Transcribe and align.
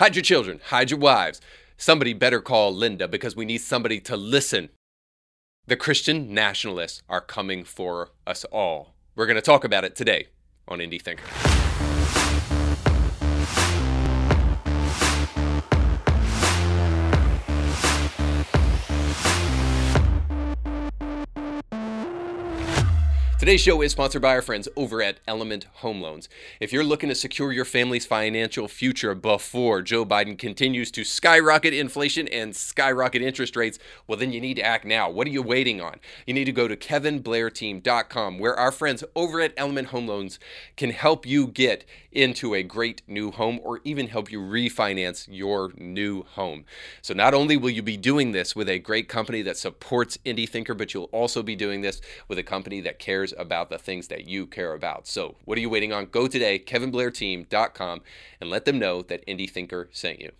Hide 0.00 0.14
your 0.14 0.22
children, 0.22 0.60
hide 0.66 0.90
your 0.90 1.00
wives. 1.00 1.40
Somebody 1.76 2.12
better 2.12 2.40
call 2.40 2.72
Linda 2.72 3.08
because 3.08 3.34
we 3.34 3.44
need 3.44 3.58
somebody 3.58 3.98
to 4.02 4.16
listen. 4.16 4.68
The 5.66 5.76
Christian 5.76 6.32
nationalists 6.32 7.02
are 7.08 7.20
coming 7.20 7.64
for 7.64 8.10
us 8.24 8.44
all. 8.44 8.94
We're 9.16 9.26
going 9.26 9.34
to 9.34 9.42
talk 9.42 9.64
about 9.64 9.84
it 9.84 9.96
today 9.96 10.28
on 10.68 10.78
Indie 10.78 11.02
Thinker. 11.02 11.24
Today's 23.38 23.60
show 23.60 23.80
is 23.82 23.92
sponsored 23.92 24.20
by 24.20 24.34
our 24.34 24.42
friends 24.42 24.68
over 24.74 25.00
at 25.00 25.20
Element 25.28 25.68
Home 25.74 26.00
Loans. 26.00 26.28
If 26.58 26.72
you're 26.72 26.82
looking 26.82 27.08
to 27.08 27.14
secure 27.14 27.52
your 27.52 27.64
family's 27.64 28.04
financial 28.04 28.66
future 28.66 29.14
before 29.14 29.80
Joe 29.80 30.04
Biden 30.04 30.36
continues 30.36 30.90
to 30.90 31.04
skyrocket 31.04 31.72
inflation 31.72 32.26
and 32.26 32.56
skyrocket 32.56 33.22
interest 33.22 33.54
rates, 33.54 33.78
well, 34.08 34.18
then 34.18 34.32
you 34.32 34.40
need 34.40 34.54
to 34.54 34.64
act 34.64 34.84
now. 34.84 35.08
What 35.08 35.28
are 35.28 35.30
you 35.30 35.42
waiting 35.42 35.80
on? 35.80 36.00
You 36.26 36.34
need 36.34 36.46
to 36.46 36.52
go 36.52 36.66
to 36.66 36.76
kevinblairteam.com, 36.76 38.40
where 38.40 38.56
our 38.56 38.72
friends 38.72 39.04
over 39.14 39.40
at 39.40 39.54
Element 39.56 39.88
Home 39.88 40.08
Loans 40.08 40.40
can 40.76 40.90
help 40.90 41.24
you 41.24 41.46
get 41.46 41.84
into 42.10 42.54
a 42.54 42.64
great 42.64 43.02
new 43.06 43.30
home 43.30 43.60
or 43.62 43.80
even 43.84 44.08
help 44.08 44.32
you 44.32 44.40
refinance 44.40 45.28
your 45.30 45.72
new 45.76 46.24
home. 46.24 46.64
So, 47.02 47.14
not 47.14 47.34
only 47.34 47.56
will 47.56 47.70
you 47.70 47.82
be 47.82 47.96
doing 47.96 48.32
this 48.32 48.56
with 48.56 48.68
a 48.68 48.80
great 48.80 49.08
company 49.08 49.42
that 49.42 49.56
supports 49.56 50.18
Indie 50.24 50.48
Thinker, 50.48 50.74
but 50.74 50.92
you'll 50.92 51.04
also 51.04 51.44
be 51.44 51.54
doing 51.54 51.82
this 51.82 52.00
with 52.26 52.38
a 52.38 52.42
company 52.42 52.80
that 52.80 52.98
cares 52.98 53.32
about 53.38 53.70
the 53.70 53.78
things 53.78 54.08
that 54.08 54.28
you 54.28 54.46
care 54.46 54.74
about. 54.74 55.06
So, 55.06 55.36
what 55.44 55.56
are 55.56 55.60
you 55.60 55.70
waiting 55.70 55.92
on? 55.92 56.06
Go 56.06 56.26
today, 56.26 56.58
kevinblairteam.com, 56.58 58.00
and 58.40 58.50
let 58.50 58.64
them 58.64 58.78
know 58.78 59.02
that 59.02 59.26
Indie 59.26 59.50
Thinker 59.50 59.88
sent 59.92 60.20
you. 60.20 60.32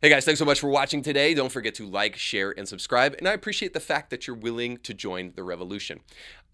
Hey 0.00 0.10
guys, 0.10 0.24
thanks 0.24 0.38
so 0.38 0.44
much 0.44 0.60
for 0.60 0.68
watching 0.70 1.02
today. 1.02 1.34
Don't 1.34 1.50
forget 1.50 1.74
to 1.74 1.84
like, 1.84 2.14
share, 2.14 2.54
and 2.56 2.68
subscribe. 2.68 3.16
And 3.18 3.26
I 3.26 3.32
appreciate 3.32 3.74
the 3.74 3.80
fact 3.80 4.10
that 4.10 4.28
you're 4.28 4.36
willing 4.36 4.76
to 4.84 4.94
join 4.94 5.32
the 5.34 5.42
revolution. 5.42 5.98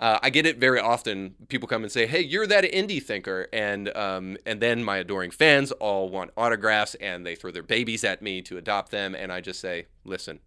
Uh, 0.00 0.18
I 0.22 0.30
get 0.30 0.46
it 0.46 0.56
very 0.58 0.80
often. 0.80 1.34
People 1.48 1.68
come 1.68 1.82
and 1.82 1.92
say, 1.92 2.06
"Hey, 2.06 2.20
you're 2.20 2.46
that 2.46 2.64
indie 2.64 3.02
thinker," 3.02 3.48
and 3.52 3.94
um, 3.96 4.38
and 4.46 4.60
then 4.60 4.82
my 4.82 4.96
adoring 4.96 5.30
fans 5.30 5.72
all 5.72 6.08
want 6.08 6.30
autographs 6.38 6.94
and 6.96 7.26
they 7.26 7.34
throw 7.34 7.50
their 7.50 7.62
babies 7.62 8.02
at 8.02 8.22
me 8.22 8.40
to 8.42 8.56
adopt 8.56 8.90
them, 8.90 9.14
and 9.14 9.30
I 9.30 9.42
just 9.42 9.60
say, 9.60 9.88
"Listen, 10.04 10.40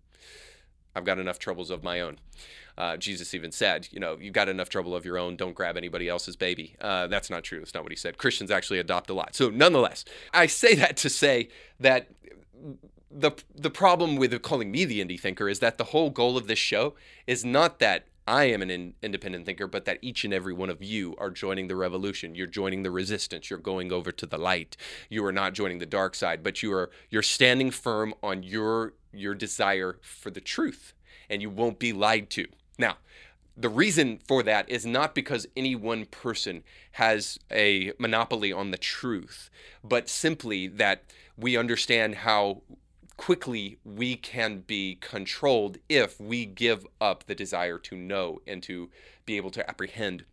I've 0.98 1.06
got 1.06 1.20
enough 1.20 1.40
troubles 1.40 1.70
of 1.70 1.84
my 1.84 2.02
own." 2.02 2.18
Uh, 2.78 2.96
Jesus 2.96 3.34
even 3.34 3.52
said, 3.52 3.88
you 3.92 4.00
know, 4.00 4.18
you've 4.20 4.34
got 4.34 4.50
enough 4.50 4.70
trouble 4.70 4.96
of 4.96 5.04
your 5.04 5.18
own. 5.18 5.36
Don't 5.36 5.56
grab 5.56 5.78
anybody 5.78 6.08
else's 6.08 6.36
baby. 6.36 6.76
Uh, 6.80 7.08
that's 7.08 7.30
not 7.30 7.44
true. 7.44 7.58
That's 7.58 7.74
not 7.74 7.82
what 7.82 7.92
he 7.92 7.96
said. 7.96 8.20
Christians 8.20 8.52
actually 8.52 8.78
adopt 8.78 9.10
a 9.10 9.16
lot. 9.16 9.36
So, 9.36 9.50
nonetheless, 9.50 10.06
I 10.32 10.46
say 10.46 10.76
that 10.76 10.96
to 10.98 11.10
say 11.10 11.50
that 11.80 12.08
the 13.10 13.32
the 13.56 13.72
problem 13.72 14.16
with 14.16 14.40
calling 14.42 14.72
me 14.72 14.86
the 14.86 15.04
indie 15.04 15.20
thinker 15.20 15.50
is 15.50 15.60
that 15.60 15.78
the 15.78 15.86
whole 15.86 16.10
goal 16.10 16.38
of 16.38 16.48
this 16.48 16.60
show 16.60 16.94
is 17.26 17.44
not 17.44 17.80
that 17.80 18.06
I 18.28 18.44
am 18.46 18.62
an 18.62 18.70
in, 18.70 18.94
independent 19.02 19.46
thinker, 19.46 19.68
but 19.68 19.86
that 19.86 20.00
each 20.02 20.26
and 20.26 20.34
every 20.34 20.54
one 20.54 20.70
of 20.70 20.84
you 20.84 21.16
are 21.18 21.30
joining 21.30 21.70
the 21.70 21.78
revolution. 21.78 22.36
You're 22.36 22.46
joining 22.46 22.84
the 22.84 22.92
resistance. 22.92 23.50
You're 23.50 23.60
going 23.60 23.92
over 23.92 24.12
to 24.12 24.26
the 24.26 24.38
light. 24.38 24.76
You 25.10 25.26
are 25.26 25.32
not 25.32 25.54
joining 25.54 25.80
the 25.80 25.86
dark 25.86 26.14
side, 26.14 26.44
but 26.44 26.62
you 26.62 26.74
are 26.74 26.92
you're 27.10 27.24
standing 27.24 27.72
firm 27.72 28.14
on 28.22 28.44
your 28.44 28.94
your 29.18 29.36
desire 29.36 29.98
for 30.02 30.30
the 30.30 30.42
truth, 30.42 30.94
and 31.30 31.42
you 31.42 31.50
won't 31.50 31.80
be 31.80 31.94
lied 31.94 32.30
to. 32.32 32.48
Now, 32.78 32.98
the 33.56 33.70
reason 33.70 34.20
for 34.28 34.44
that 34.44 34.70
is 34.70 34.86
not 34.86 35.16
because 35.16 35.48
any 35.58 35.76
one 35.76 36.06
person 36.06 36.64
has 36.92 37.40
a 37.52 37.92
monopoly 37.98 38.54
on 38.54 38.72
the 38.72 38.78
truth, 38.78 39.50
but 39.84 40.10
simply 40.10 40.68
that 40.68 41.04
we 41.36 41.58
understand 41.58 42.16
how 42.16 42.62
quickly 43.18 43.80
we 43.84 44.16
can 44.16 44.60
be 44.60 44.98
controlled 45.02 45.80
if 45.90 46.20
we 46.20 46.46
give 46.46 46.86
up 47.02 47.26
the 47.26 47.34
desire 47.34 47.80
to 47.80 47.96
know 47.96 48.40
and 48.46 48.62
to 48.62 48.90
be 49.26 49.38
able 49.38 49.50
to 49.50 49.68
apprehend 49.68 50.24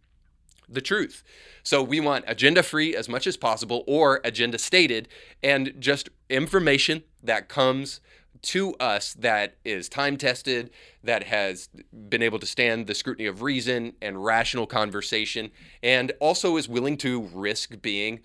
the 0.69 0.83
truth. 0.83 1.23
So 1.63 1.83
we 1.83 2.01
want 2.01 2.25
agenda 2.27 2.63
free 2.63 2.95
as 2.95 3.09
much 3.09 3.27
as 3.27 3.37
possible 3.37 3.85
or 3.87 4.21
agenda 4.23 4.59
stated 4.59 5.09
and 5.43 5.75
just 5.79 6.09
information 6.29 7.05
that 7.23 7.49
comes 7.49 8.01
to 8.43 8.75
us 8.75 9.15
that 9.15 9.57
is 9.65 9.89
time 9.89 10.17
tested, 10.17 10.71
that 11.03 11.25
has 11.25 11.69
been 12.09 12.23
able 12.23 12.39
to 12.39 12.47
stand 12.47 12.87
the 12.87 12.95
scrutiny 12.95 13.27
of 13.27 13.43
reason 13.43 13.95
and 14.03 14.25
rational 14.25 14.67
conversation, 14.67 15.51
and 15.83 16.13
also 16.21 16.57
is 16.57 16.69
willing 16.69 16.97
to 16.99 17.23
risk 17.33 17.81
being 17.81 18.21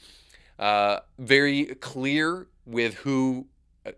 uh, 0.58 1.00
very 1.18 1.66
clear 1.66 2.48
with 2.66 2.96
who 2.96 3.48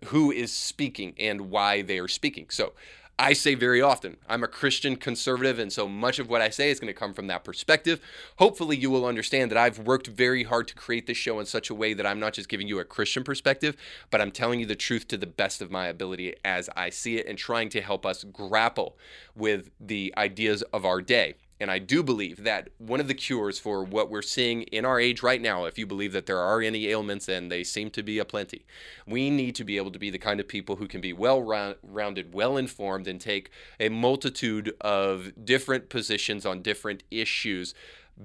who 0.06 0.32
is 0.32 0.54
speaking 0.54 1.14
and 1.20 1.50
why 1.50 1.82
they 1.82 2.00
are 2.00 2.08
speaking. 2.08 2.46
So 2.50 2.74
I 3.22 3.34
say 3.34 3.54
very 3.54 3.84
often, 3.84 4.18
I'm 4.28 4.44
a 4.44 4.48
Christian 4.48 4.96
conservative, 4.96 5.60
and 5.60 5.72
so 5.72 5.88
much 5.88 6.18
of 6.18 6.28
what 6.28 6.42
I 6.42 6.50
say 6.50 6.72
is 6.72 6.80
going 6.80 6.92
to 6.92 7.00
come 7.00 7.14
from 7.14 7.28
that 7.28 7.44
perspective. 7.44 8.02
Hopefully, 8.40 8.76
you 8.76 8.90
will 8.90 9.06
understand 9.06 9.52
that 9.52 9.60
I've 9.60 9.78
worked 9.78 10.08
very 10.08 10.44
hard 10.44 10.68
to 10.70 10.74
create 10.74 11.06
this 11.06 11.18
show 11.18 11.40
in 11.40 11.46
such 11.46 11.70
a 11.70 11.76
way 11.76 11.94
that 11.94 12.08
I'm 12.08 12.20
not 12.20 12.34
just 12.34 12.50
giving 12.50 12.68
you 12.68 12.80
a 12.80 12.84
Christian 12.84 13.24
perspective, 13.24 13.78
but 14.10 14.22
I'm 14.22 14.32
telling 14.32 14.60
you 14.60 14.66
the 14.66 14.76
truth 14.76 15.08
to 15.10 15.18
the 15.18 15.28
best 15.28 15.62
of 15.62 15.70
my 15.70 15.86
ability 15.86 16.34
as 16.44 16.68
I 16.76 16.90
see 16.90 17.18
it 17.18 17.28
and 17.28 17.38
trying 17.38 17.70
to 17.70 17.82
help 17.82 18.08
us 18.08 18.24
grapple 18.24 18.98
with 19.36 19.70
the 19.80 20.12
ideas 20.18 20.64
of 20.74 20.84
our 20.84 21.00
day. 21.00 21.36
And 21.62 21.70
I 21.70 21.78
do 21.78 22.02
believe 22.02 22.44
that 22.44 22.70
one 22.80 23.00
of 23.00 23.08
the 23.08 23.14
cures 23.14 23.60
for 23.60 23.84
what 23.84 24.10
we're 24.10 24.24
seeing 24.24 24.64
in 24.64 24.84
our 24.84 25.00
age 25.00 25.22
right 25.22 25.40
now, 25.40 25.66
if 25.66 25.78
you 25.78 25.86
believe 25.86 26.12
that 26.14 26.26
there 26.26 26.40
are 26.40 26.60
any 26.60 26.88
ailments 26.88 27.30
and 27.30 27.52
they 27.52 27.64
seem 27.64 27.92
to 27.92 28.02
be 28.02 28.18
aplenty, 28.18 28.66
we 29.06 29.30
need 29.30 29.54
to 29.58 29.64
be 29.64 29.78
able 29.78 29.92
to 29.92 30.00
be 30.00 30.10
the 30.10 30.18
kind 30.18 30.40
of 30.40 30.48
people 30.48 30.78
who 30.78 30.88
can 30.88 31.02
be 31.02 31.14
well 31.14 31.40
rounded, 31.84 32.34
well 32.34 32.58
informed, 32.58 33.08
and 33.08 33.22
take 33.22 33.52
a 33.80 33.90
multitude 33.90 34.74
of 34.82 35.32
different 35.46 35.88
positions 35.90 36.48
on 36.48 36.64
different 36.64 37.04
issues 37.12 37.76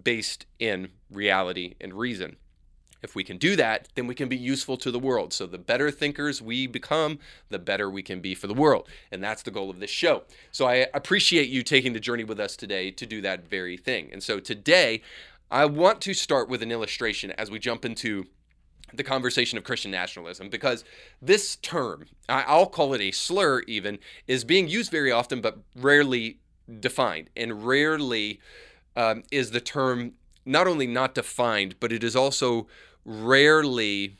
based 0.02 0.46
in 0.58 0.88
reality 1.10 1.74
and 1.78 1.92
reason. 1.92 2.36
If 3.02 3.14
we 3.14 3.24
can 3.24 3.38
do 3.38 3.56
that, 3.56 3.88
then 3.94 4.06
we 4.06 4.14
can 4.14 4.28
be 4.28 4.36
useful 4.36 4.76
to 4.78 4.90
the 4.90 4.98
world. 4.98 5.32
So 5.32 5.46
the 5.46 5.58
better 5.58 5.90
thinkers 5.90 6.42
we 6.42 6.66
become, 6.66 7.18
the 7.50 7.58
better 7.58 7.90
we 7.90 8.02
can 8.02 8.20
be 8.20 8.34
for 8.34 8.46
the 8.46 8.54
world. 8.54 8.88
And 9.10 9.22
that's 9.22 9.42
the 9.42 9.50
goal 9.50 9.70
of 9.70 9.80
this 9.80 9.90
show. 9.90 10.24
So 10.50 10.66
I 10.66 10.86
appreciate 10.94 11.48
you 11.48 11.62
taking 11.62 11.92
the 11.92 12.00
journey 12.00 12.24
with 12.24 12.40
us 12.40 12.56
today 12.56 12.90
to 12.92 13.06
do 13.06 13.20
that 13.22 13.48
very 13.48 13.76
thing. 13.76 14.10
And 14.12 14.22
so 14.22 14.40
today, 14.40 15.02
I 15.50 15.66
want 15.66 16.00
to 16.02 16.14
start 16.14 16.48
with 16.48 16.62
an 16.62 16.72
illustration 16.72 17.30
as 17.32 17.50
we 17.50 17.58
jump 17.58 17.84
into 17.84 18.26
the 18.94 19.04
conversation 19.04 19.58
of 19.58 19.64
Christian 19.64 19.90
nationalism 19.90 20.48
because 20.48 20.84
this 21.20 21.56
term, 21.56 22.06
I'll 22.28 22.66
call 22.66 22.94
it 22.94 23.00
a 23.00 23.10
slur 23.10 23.60
even, 23.66 23.98
is 24.26 24.44
being 24.44 24.68
used 24.68 24.90
very 24.90 25.12
often 25.12 25.40
but 25.40 25.58
rarely 25.74 26.38
defined. 26.80 27.30
And 27.36 27.64
rarely 27.66 28.40
um, 28.96 29.22
is 29.30 29.50
the 29.50 29.60
term 29.60 30.12
not 30.44 30.66
only 30.66 30.86
not 30.86 31.14
defined, 31.14 31.74
but 31.80 31.92
it 31.92 32.04
is 32.04 32.14
also 32.14 32.66
rarely 33.06 34.18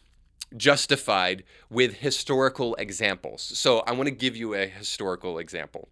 justified 0.57 1.43
with 1.69 1.95
historical 1.95 2.77
examples. 2.77 3.43
So 3.43 3.81
I 3.81 3.93
want 3.93 4.07
to 4.07 4.13
give 4.13 4.37
you 4.37 4.55
a 4.55 4.67
historical 4.67 5.39
example. 5.39 5.89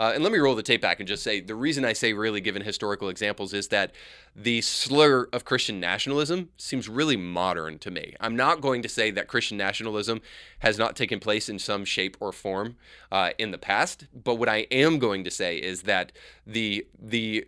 Uh, 0.00 0.12
and 0.14 0.22
let 0.22 0.32
me 0.32 0.38
roll 0.38 0.54
the 0.54 0.62
tape 0.62 0.80
back 0.80 0.98
and 0.98 1.06
just 1.06 1.22
say 1.22 1.40
the 1.40 1.54
reason 1.54 1.84
I 1.84 1.92
say 1.92 2.14
really 2.14 2.40
given 2.40 2.62
historical 2.62 3.10
examples 3.10 3.52
is 3.52 3.68
that 3.68 3.92
the 4.34 4.62
slur 4.62 5.28
of 5.32 5.44
Christian 5.44 5.78
nationalism 5.78 6.48
seems 6.56 6.88
really 6.88 7.16
modern 7.16 7.78
to 7.80 7.90
me. 7.90 8.14
I'm 8.18 8.34
not 8.34 8.62
going 8.62 8.82
to 8.82 8.88
say 8.88 9.10
that 9.10 9.28
Christian 9.28 9.58
nationalism 9.58 10.22
has 10.60 10.78
not 10.78 10.96
taken 10.96 11.20
place 11.20 11.48
in 11.48 11.58
some 11.58 11.84
shape 11.84 12.16
or 12.18 12.32
form 12.32 12.76
uh, 13.12 13.30
in 13.38 13.50
the 13.50 13.58
past, 13.58 14.06
but 14.14 14.36
what 14.36 14.48
I 14.48 14.66
am 14.70 14.98
going 14.98 15.22
to 15.24 15.30
say 15.30 15.58
is 15.58 15.82
that 15.82 16.12
the 16.46 16.86
the 16.98 17.46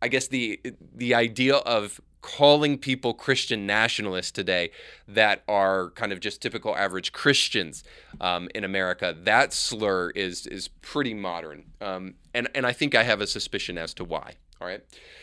I 0.00 0.08
guess 0.08 0.26
the 0.26 0.60
the 0.94 1.14
idea 1.14 1.56
of 1.56 2.00
calling 2.22 2.78
people 2.78 3.12
Christian 3.12 3.66
nationalists 3.66 4.30
today 4.30 4.70
that 5.06 5.42
are 5.46 5.90
kind 5.90 6.12
of 6.12 6.20
just 6.20 6.40
typical 6.40 6.74
average 6.74 7.12
Christians 7.12 7.84
um, 8.20 8.48
in 8.54 8.64
America, 8.64 9.14
that 9.24 9.52
slur 9.52 10.10
is 10.10 10.46
is 10.46 10.68
pretty 10.68 11.12
modern, 11.12 11.64
um, 11.80 12.14
and 12.32 12.48
and 12.54 12.66
I 12.66 12.72
think 12.72 12.94
I 12.94 13.02
have 13.02 13.20
a 13.20 13.26
suspicion 13.26 13.76
as 13.76 13.92
to 13.94 14.04
why. 14.04 14.36
All 14.60 14.66
right, 14.66 14.80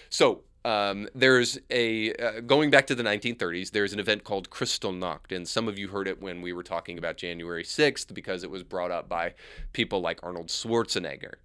so. 0.10 0.42
Um, 0.66 1.08
there's 1.16 1.58
a 1.70 2.14
uh, 2.16 2.42
going 2.42 2.70
back 2.70 2.86
to 2.88 2.96
the 2.96 3.02
1930s. 3.02 3.72
There's 3.72 3.94
an 3.94 4.00
event 4.00 4.26
called 4.26 4.50
Kristallnacht, 4.50 5.34
and 5.34 5.48
some 5.48 5.70
of 5.70 5.80
you 5.80 5.88
heard 5.88 6.06
it 6.06 6.22
when 6.22 6.42
we 6.42 6.52
were 6.52 6.64
talking 6.64 6.98
about 6.98 7.16
January 7.16 7.64
6th 7.64 8.14
because 8.14 8.44
it 8.44 8.52
was 8.52 8.64
brought 8.64 8.92
up 8.92 9.08
by 9.08 9.36
people 9.72 10.02
like 10.02 10.20
Arnold 10.22 10.48
Schwarzenegger. 10.48 11.36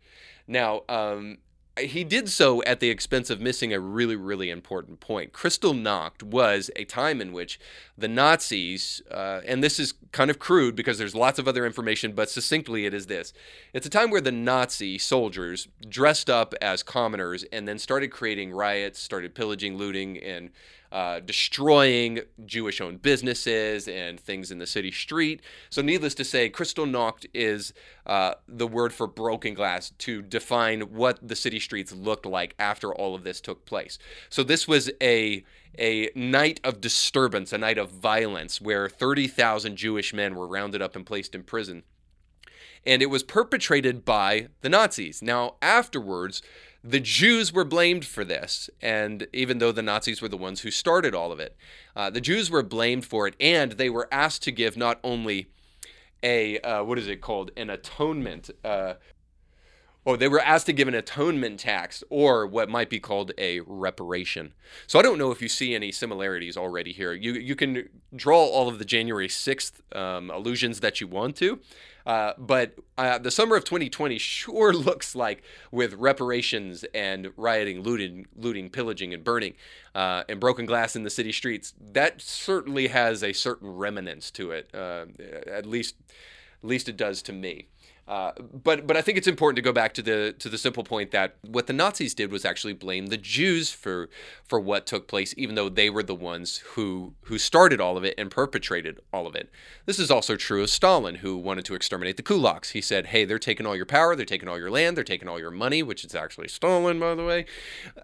Now, 0.49 0.83
um, 0.89 1.39
he 1.79 2.05
did 2.05 2.29
so 2.29 2.63
at 2.63 2.79
the 2.79 2.89
expense 2.89 3.31
of 3.31 3.41
missing 3.41 3.73
a 3.73 3.81
really, 3.81 4.15
really 4.15 4.51
important 4.51 5.01
point. 5.01 5.33
Kristallnacht 5.33 6.23
was 6.23 6.71
a 6.77 6.85
time 6.85 7.21
in 7.21 7.33
which 7.33 7.59
the 7.99 8.07
Nazis, 8.07 9.03
uh, 9.11 9.41
and 9.47 9.63
this 9.63 9.81
is 9.81 9.95
kind 10.13 10.31
of 10.31 10.39
crude 10.39 10.77
because 10.77 10.99
there's 10.99 11.17
lots 11.17 11.39
of 11.39 11.49
other 11.49 11.67
information, 11.67 12.13
but 12.13 12.31
succinctly 12.31 12.87
it 12.87 12.95
is 12.95 13.07
this. 13.07 13.33
It's 13.73 13.87
a 13.87 13.91
time 13.91 14.11
where 14.11 14.21
the 14.21 14.31
Nazi 14.31 14.99
soldiers 14.99 15.67
dressed 15.89 16.31
up 16.31 16.55
as 16.63 16.85
commoners 16.85 17.45
and 17.53 17.67
then 17.67 17.79
started 17.79 18.09
creating 18.09 18.53
riots, 18.53 19.01
started 19.01 19.35
pillaging, 19.35 19.77
looting, 19.77 20.17
and 20.19 20.51
uh, 20.95 21.19
destroying 21.19 22.21
Jewish 22.47 22.81
owned 22.81 23.03
businesses 23.03 23.89
and 23.89 24.21
things 24.21 24.53
in 24.53 24.59
the 24.61 24.67
city 24.67 24.93
street. 24.93 25.43
So, 25.69 25.83
needless 25.83 26.15
to 26.15 26.25
say, 26.25 26.49
Kristallnacht 26.49 27.27
is 27.35 27.75
uh, 28.07 28.35
the 28.47 28.69
word 28.69 28.93
for 28.93 29.09
broken 29.09 29.55
glass 29.55 29.91
to 29.91 30.23
define 30.23 30.83
what 30.83 31.19
the 31.21 31.35
city 31.35 31.59
streets 31.59 31.93
looked 31.93 32.27
like 32.27 32.55
after 32.61 32.95
all 32.95 33.17
of 33.17 33.25
this 33.25 33.41
took 33.41 33.67
place. 33.67 33.99
So, 34.31 34.45
this 34.45 34.69
was 34.69 34.89
a 35.03 35.45
a 35.77 36.11
night 36.15 36.61
of 36.63 36.81
disturbance, 36.81 37.53
a 37.53 37.59
night 37.59 37.79
of 37.79 37.91
violence, 37.91 38.61
where 38.61 38.89
30,000 38.89 39.75
Jewish 39.75 40.15
men 40.15 40.37
were 40.37 40.47
rounded 40.47 40.81
up 40.81 40.95
and 40.95 41.05
placed 41.05 41.35
in 41.35 41.43
prison. 41.43 41.83
And 42.87 43.03
it 43.03 43.11
was 43.11 43.25
perpetrated 43.25 44.05
by 44.05 44.47
the 44.61 44.69
Nazis. 44.69 45.21
Now, 45.21 45.57
afterwards, 45.61 46.41
the 46.87 47.01
Jews 47.01 47.51
were 47.51 47.65
blamed 47.65 48.05
for 48.05 48.27
this, 48.27 48.69
and 48.83 49.27
even 49.33 49.57
though 49.59 49.73
the 49.73 49.83
Nazis 49.83 50.21
were 50.21 50.29
the 50.29 50.37
ones 50.37 50.61
who 50.61 50.71
started 50.71 51.15
all 51.15 51.33
of 51.33 51.41
it, 51.41 51.57
uh, 51.97 52.11
the 52.11 52.21
Jews 52.21 52.51
were 52.51 52.63
blamed 52.63 53.07
for 53.07 53.27
it, 53.27 53.35
and 53.41 53.73
they 53.73 53.89
were 53.89 54.07
asked 54.13 54.43
to 54.43 54.53
give 54.53 54.77
not 54.77 55.01
only 55.03 55.49
a 56.23 56.61
uh, 56.61 56.85
what 56.85 56.99
is 56.99 57.09
it 57.09 57.23
called 57.23 57.51
an 57.57 57.71
atonement 57.71 58.51
uh, 58.65 58.95
or 60.05 60.17
they 60.19 60.29
were 60.29 60.41
asked 60.41 60.67
to 60.67 60.73
give 60.73 60.87
an 60.87 60.95
atonement 60.95 61.61
tax 61.61 62.05
or 62.11 62.47
what 62.47 62.69
might 62.69 62.91
be 62.91 63.01
called 63.01 63.33
a 63.39 63.61
reparation. 63.61 64.53
So 64.87 64.99
I 64.99 65.03
don't 65.03 65.19
know 65.19 65.31
if 65.31 65.41
you 65.41 65.49
see 65.49 65.75
any 65.75 65.91
similarities 65.91 66.57
already 66.57 66.93
here. 66.93 67.15
You 67.15 67.33
you 67.33 67.57
can 67.57 67.89
draw 68.15 68.45
all 68.45 68.69
of 68.69 68.79
the 68.79 68.85
January 68.85 69.29
6th 69.29 69.81
um, 69.97 70.31
allusions 70.31 70.81
that 70.81 71.01
you 71.01 71.07
want 71.07 71.37
to, 71.37 71.61
uh, 72.07 72.33
but 72.39 72.75
uh, 72.99 73.19
the 73.19 73.31
summer 73.31 73.57
of 73.57 73.65
2020 73.65 74.19
sure 74.19 74.73
looks 74.75 75.15
like 75.15 75.43
with 75.71 75.95
reparations 75.95 76.85
and 76.95 77.33
rioting, 77.37 77.83
looting, 77.83 78.27
looting, 78.37 78.71
pillaging, 78.71 79.15
and 79.15 79.25
burning, 79.25 79.55
uh, 79.95 80.25
and 80.29 80.41
broken 80.41 80.67
glass 80.67 80.95
in 80.97 81.03
the 81.03 81.11
city 81.11 81.33
streets. 81.33 81.75
That 81.81 82.21
certainly 82.21 82.89
has 82.89 83.23
a 83.23 83.33
certain 83.33 83.71
remnants 83.71 84.31
to 84.33 84.51
it. 84.51 84.71
Uh, 84.75 85.07
at 85.47 85.67
least, 85.67 85.97
at 86.63 86.69
least 86.69 86.89
it 86.89 86.97
does 86.97 87.23
to 87.23 87.33
me. 87.33 87.69
Uh, 88.07 88.33
but 88.63 88.87
but 88.87 88.99
I 88.99 89.01
think 89.01 89.17
it's 89.17 89.27
important 89.27 89.57
to 89.57 89.63
go 89.63 89.73
back 89.73 89.95
to 89.95 90.03
the 90.03 90.35
to 90.39 90.51
the 90.51 90.59
simple 90.59 90.85
point 90.85 91.11
that 91.13 91.37
what 91.41 91.67
the 91.67 91.73
Nazis 91.73 92.13
did 92.15 92.31
was 92.31 92.45
actually 92.45 92.75
blame 92.75 93.07
the 93.07 93.17
Jews 93.17 93.71
for 93.71 94.11
for 94.45 94.61
what 94.61 94.85
took 94.85 95.09
place, 95.09 95.33
even 95.39 95.55
though 95.55 95.71
they 95.71 95.89
were 95.89 96.03
the 96.03 96.15
ones 96.15 96.59
who 96.75 97.15
who 97.23 97.39
started 97.39 97.81
all 97.81 97.97
of 97.97 98.05
it 98.05 98.15
and 98.19 98.31
perpetrated 98.31 99.01
all 99.11 99.27
of 99.27 99.35
it. 99.35 99.49
This 99.87 99.99
is 99.99 100.11
also 100.11 100.37
true 100.37 100.63
of 100.63 100.69
Stalin, 100.69 101.17
who 101.17 101.39
wanted 101.39 101.65
to 101.65 101.75
exterminate 101.75 102.19
the 102.19 102.23
kulaks. 102.23 102.73
He 102.73 102.83
said, 102.83 103.07
"Hey, 103.07 103.25
they're 103.25 103.39
taking 103.39 103.65
all 103.65 103.75
your 103.75 103.87
power, 103.87 104.15
they're 104.15 104.27
taking 104.27 104.51
all 104.51 104.59
your 104.59 104.71
land, 104.71 104.99
they're 104.99 105.05
taking 105.05 105.27
all 105.29 105.39
your 105.39 105.51
money," 105.51 105.83
which 105.83 106.05
is 106.05 106.15
actually 106.15 106.49
stolen, 106.49 107.01
by 107.01 107.15
the 107.15 107.25
way. 107.25 107.47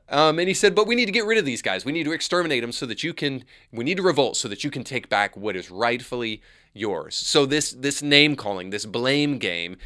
Um, 0.09 0.39
and 0.39 0.49
he 0.49 0.55
said, 0.55 0.75
"But 0.75 0.87
we 0.87 0.95
need 0.95 1.07
to 1.07 1.13
get 1.13 1.27
rid 1.27 1.37
of 1.37 1.45
these 1.45 1.61
guys. 1.61 1.85
We 1.85 1.93
need 1.93 2.05
to 2.05 2.13
exterminate 2.13 2.63
them 2.63 2.73
so 2.73 2.87
that 2.87 3.03
you 3.03 3.13
can. 3.13 3.45
We 3.71 3.85
need 3.85 3.99
to 3.99 4.03
revolt 4.03 4.39
so 4.39 4.49
that 4.49 4.65
you 4.65 4.71
can 4.71 4.83
take 4.83 5.11
back 5.11 5.37
what 5.37 5.57
is 5.57 5.71
rightfully." 5.71 6.41
Yours. 6.73 7.15
So 7.15 7.47
this 7.47 7.73
this 7.73 8.03
name 8.03 8.37
calling, 8.37 8.71
this 8.71 8.87
blame 8.87 9.39
game 9.39 9.77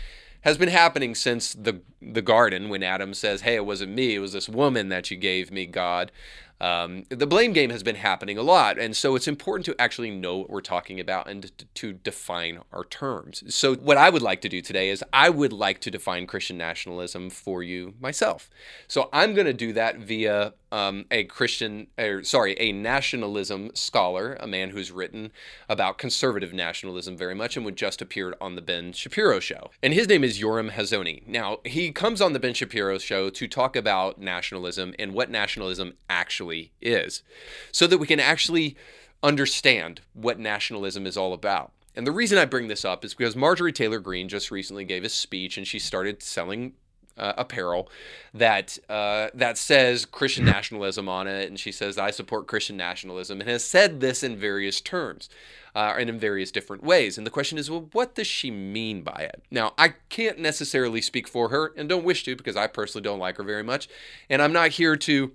has 0.42 0.58
been 0.58 0.68
happening 0.68 1.14
since 1.14 1.54
the 1.54 1.80
the 2.02 2.22
garden 2.22 2.68
when 2.68 2.82
Adam 2.82 3.14
says, 3.14 3.42
"Hey, 3.42 3.54
it 3.56 3.66
wasn't 3.66 3.94
me; 3.94 4.14
it 4.14 4.20
was 4.20 4.32
this 4.32 4.48
woman 4.48 4.88
that 4.90 5.10
you 5.10 5.16
gave 5.16 5.50
me, 5.50 5.66
God." 5.66 6.12
Um, 6.60 7.04
the 7.08 7.26
blame 7.26 7.52
game 7.52 7.70
has 7.70 7.82
been 7.82 7.96
happening 7.96 8.38
a 8.38 8.42
lot, 8.42 8.78
and 8.78 8.96
so 8.96 9.16
it's 9.16 9.26
important 9.26 9.66
to 9.66 9.78
actually 9.78 10.10
know 10.10 10.38
what 10.38 10.50
we're 10.50 10.60
talking 10.60 11.00
about 11.00 11.28
and 11.28 11.42
to, 11.58 11.64
to 11.66 11.92
define 11.92 12.60
our 12.72 12.84
terms. 12.84 13.42
So, 13.54 13.74
what 13.74 13.96
I 13.96 14.08
would 14.08 14.22
like 14.22 14.40
to 14.42 14.48
do 14.48 14.62
today 14.62 14.88
is 14.88 15.04
I 15.12 15.30
would 15.30 15.52
like 15.52 15.80
to 15.80 15.90
define 15.90 16.26
Christian 16.26 16.56
nationalism 16.56 17.28
for 17.28 17.62
you 17.62 17.94
myself. 18.00 18.48
So, 18.86 19.08
I'm 19.12 19.34
going 19.34 19.46
to 19.46 19.52
do 19.52 19.72
that 19.72 19.98
via 19.98 20.54
um, 20.74 21.04
a 21.08 21.22
Christian, 21.22 21.86
or 21.96 22.24
sorry, 22.24 22.58
a 22.58 22.72
nationalism 22.72 23.70
scholar, 23.74 24.36
a 24.40 24.46
man 24.48 24.70
who's 24.70 24.90
written 24.90 25.30
about 25.68 25.98
conservative 25.98 26.52
nationalism 26.52 27.16
very 27.16 27.34
much 27.34 27.56
and 27.56 27.64
would 27.64 27.76
just 27.76 28.02
appeared 28.02 28.34
on 28.40 28.56
the 28.56 28.60
Ben 28.60 28.92
Shapiro 28.92 29.38
show. 29.38 29.70
And 29.84 29.94
his 29.94 30.08
name 30.08 30.24
is 30.24 30.40
Yoram 30.40 30.72
Hazony. 30.72 31.24
Now, 31.28 31.58
he 31.64 31.92
comes 31.92 32.20
on 32.20 32.32
the 32.32 32.40
Ben 32.40 32.54
Shapiro 32.54 32.98
show 32.98 33.30
to 33.30 33.46
talk 33.46 33.76
about 33.76 34.20
nationalism 34.20 34.96
and 34.98 35.14
what 35.14 35.30
nationalism 35.30 35.94
actually 36.10 36.72
is, 36.82 37.22
so 37.70 37.86
that 37.86 37.98
we 37.98 38.08
can 38.08 38.18
actually 38.18 38.76
understand 39.22 40.00
what 40.12 40.40
nationalism 40.40 41.06
is 41.06 41.16
all 41.16 41.32
about. 41.32 41.70
And 41.94 42.04
the 42.04 42.10
reason 42.10 42.36
I 42.36 42.46
bring 42.46 42.66
this 42.66 42.84
up 42.84 43.04
is 43.04 43.14
because 43.14 43.36
Marjorie 43.36 43.72
Taylor 43.72 44.00
Greene 44.00 44.28
just 44.28 44.50
recently 44.50 44.84
gave 44.84 45.04
a 45.04 45.08
speech 45.08 45.56
and 45.56 45.64
she 45.64 45.78
started 45.78 46.20
selling 46.20 46.72
uh, 47.16 47.32
apparel 47.36 47.88
that 48.32 48.78
uh, 48.88 49.28
that 49.34 49.58
says 49.58 50.04
Christian 50.04 50.44
nationalism 50.44 51.08
on 51.08 51.26
it, 51.26 51.48
and 51.48 51.58
she 51.58 51.72
says 51.72 51.98
I 51.98 52.10
support 52.10 52.46
Christian 52.46 52.76
nationalism, 52.76 53.40
and 53.40 53.48
has 53.48 53.64
said 53.64 54.00
this 54.00 54.22
in 54.22 54.36
various 54.36 54.80
terms. 54.80 55.28
Uh, 55.76 55.96
and 55.98 56.08
in 56.08 56.20
various 56.20 56.52
different 56.52 56.84
ways. 56.84 57.18
And 57.18 57.26
the 57.26 57.32
question 57.32 57.58
is, 57.58 57.68
well, 57.68 57.88
what 57.90 58.14
does 58.14 58.28
she 58.28 58.48
mean 58.48 59.02
by 59.02 59.28
it? 59.28 59.42
Now, 59.50 59.72
I 59.76 59.94
can't 60.08 60.38
necessarily 60.38 61.00
speak 61.00 61.26
for 61.26 61.48
her 61.48 61.72
and 61.76 61.88
don't 61.88 62.04
wish 62.04 62.22
to 62.26 62.36
because 62.36 62.54
I 62.54 62.68
personally 62.68 63.02
don't 63.02 63.18
like 63.18 63.38
her 63.38 63.42
very 63.42 63.64
much. 63.64 63.88
And 64.30 64.40
I'm 64.40 64.52
not 64.52 64.70
here 64.70 64.94
to 64.94 65.32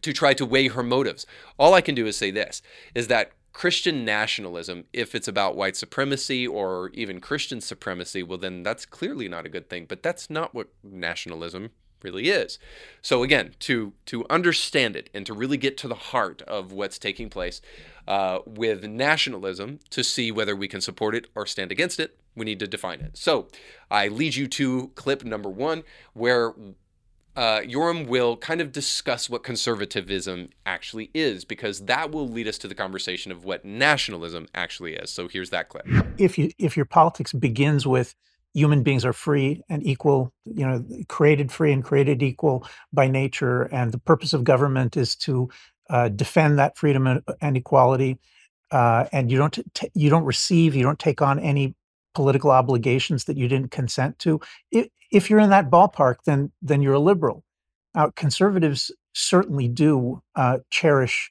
to 0.00 0.12
try 0.14 0.32
to 0.34 0.46
weigh 0.46 0.68
her 0.68 0.82
motives. 0.82 1.26
All 1.58 1.74
I 1.74 1.82
can 1.82 1.94
do 1.94 2.06
is 2.06 2.16
say 2.16 2.30
this 2.30 2.62
is 2.94 3.08
that 3.08 3.32
Christian 3.52 4.04
nationalism, 4.04 4.84
if 4.92 5.14
it's 5.14 5.28
about 5.28 5.56
white 5.56 5.76
supremacy 5.76 6.46
or 6.46 6.90
even 6.94 7.20
Christian 7.20 7.60
supremacy, 7.60 8.22
well, 8.22 8.38
then 8.38 8.62
that's 8.62 8.86
clearly 8.86 9.28
not 9.28 9.46
a 9.46 9.48
good 9.48 9.68
thing. 9.68 9.86
But 9.86 10.02
that's 10.02 10.30
not 10.30 10.54
what 10.54 10.68
nationalism 10.84 11.70
really 12.02 12.28
is. 12.28 12.58
So 13.02 13.22
again, 13.22 13.54
to 13.60 13.92
to 14.06 14.24
understand 14.30 14.96
it 14.96 15.10
and 15.12 15.26
to 15.26 15.34
really 15.34 15.56
get 15.56 15.76
to 15.78 15.88
the 15.88 15.94
heart 15.94 16.42
of 16.42 16.72
what's 16.72 16.98
taking 16.98 17.28
place 17.28 17.60
uh, 18.06 18.38
with 18.46 18.84
nationalism, 18.84 19.80
to 19.90 20.04
see 20.04 20.30
whether 20.30 20.54
we 20.54 20.68
can 20.68 20.80
support 20.80 21.14
it 21.14 21.26
or 21.34 21.46
stand 21.46 21.72
against 21.72 21.98
it, 21.98 22.16
we 22.36 22.44
need 22.44 22.60
to 22.60 22.66
define 22.66 23.00
it. 23.00 23.16
So 23.16 23.48
I 23.90 24.08
lead 24.08 24.36
you 24.36 24.46
to 24.48 24.92
clip 24.94 25.24
number 25.24 25.48
one, 25.48 25.82
where 26.12 26.54
uh, 27.38 27.60
Yoram 27.60 28.08
will 28.08 28.36
kind 28.36 28.60
of 28.60 28.72
discuss 28.72 29.30
what 29.30 29.44
conservatism 29.44 30.48
actually 30.66 31.08
is, 31.14 31.44
because 31.44 31.84
that 31.86 32.10
will 32.10 32.28
lead 32.28 32.48
us 32.48 32.58
to 32.58 32.66
the 32.66 32.74
conversation 32.74 33.30
of 33.30 33.44
what 33.44 33.64
nationalism 33.64 34.48
actually 34.56 34.94
is. 34.94 35.10
So 35.10 35.28
here's 35.28 35.50
that 35.50 35.68
clip. 35.68 35.86
If 36.18 36.36
you 36.36 36.50
if 36.58 36.76
your 36.76 36.84
politics 36.84 37.32
begins 37.32 37.86
with 37.86 38.16
human 38.54 38.82
beings 38.82 39.04
are 39.04 39.12
free 39.12 39.62
and 39.68 39.86
equal, 39.86 40.32
you 40.44 40.66
know, 40.66 40.84
created 41.06 41.52
free 41.52 41.72
and 41.72 41.84
created 41.84 42.24
equal 42.24 42.66
by 42.92 43.06
nature, 43.06 43.62
and 43.70 43.92
the 43.92 43.98
purpose 43.98 44.32
of 44.32 44.42
government 44.42 44.96
is 44.96 45.14
to 45.14 45.48
uh, 45.90 46.08
defend 46.08 46.58
that 46.58 46.76
freedom 46.76 47.22
and, 47.40 47.56
equality, 47.56 48.18
uh, 48.72 49.04
and 49.12 49.30
you 49.30 49.38
don't 49.38 49.60
you 49.94 50.10
don't 50.10 50.24
receive, 50.24 50.74
you 50.74 50.82
don't 50.82 50.98
take 50.98 51.22
on 51.22 51.38
any 51.38 51.76
political 52.14 52.50
obligations 52.50 53.24
that 53.24 53.36
you 53.36 53.48
didn't 53.48 53.70
consent 53.70 54.18
to. 54.20 54.40
If 54.70 55.30
you're 55.30 55.40
in 55.40 55.50
that 55.50 55.70
ballpark, 55.70 56.16
then 56.24 56.52
then 56.62 56.82
you're 56.82 56.94
a 56.94 57.00
liberal. 57.00 57.44
Now, 57.94 58.10
conservatives 58.14 58.90
certainly 59.14 59.68
do 59.68 60.22
uh, 60.36 60.58
cherish 60.70 61.30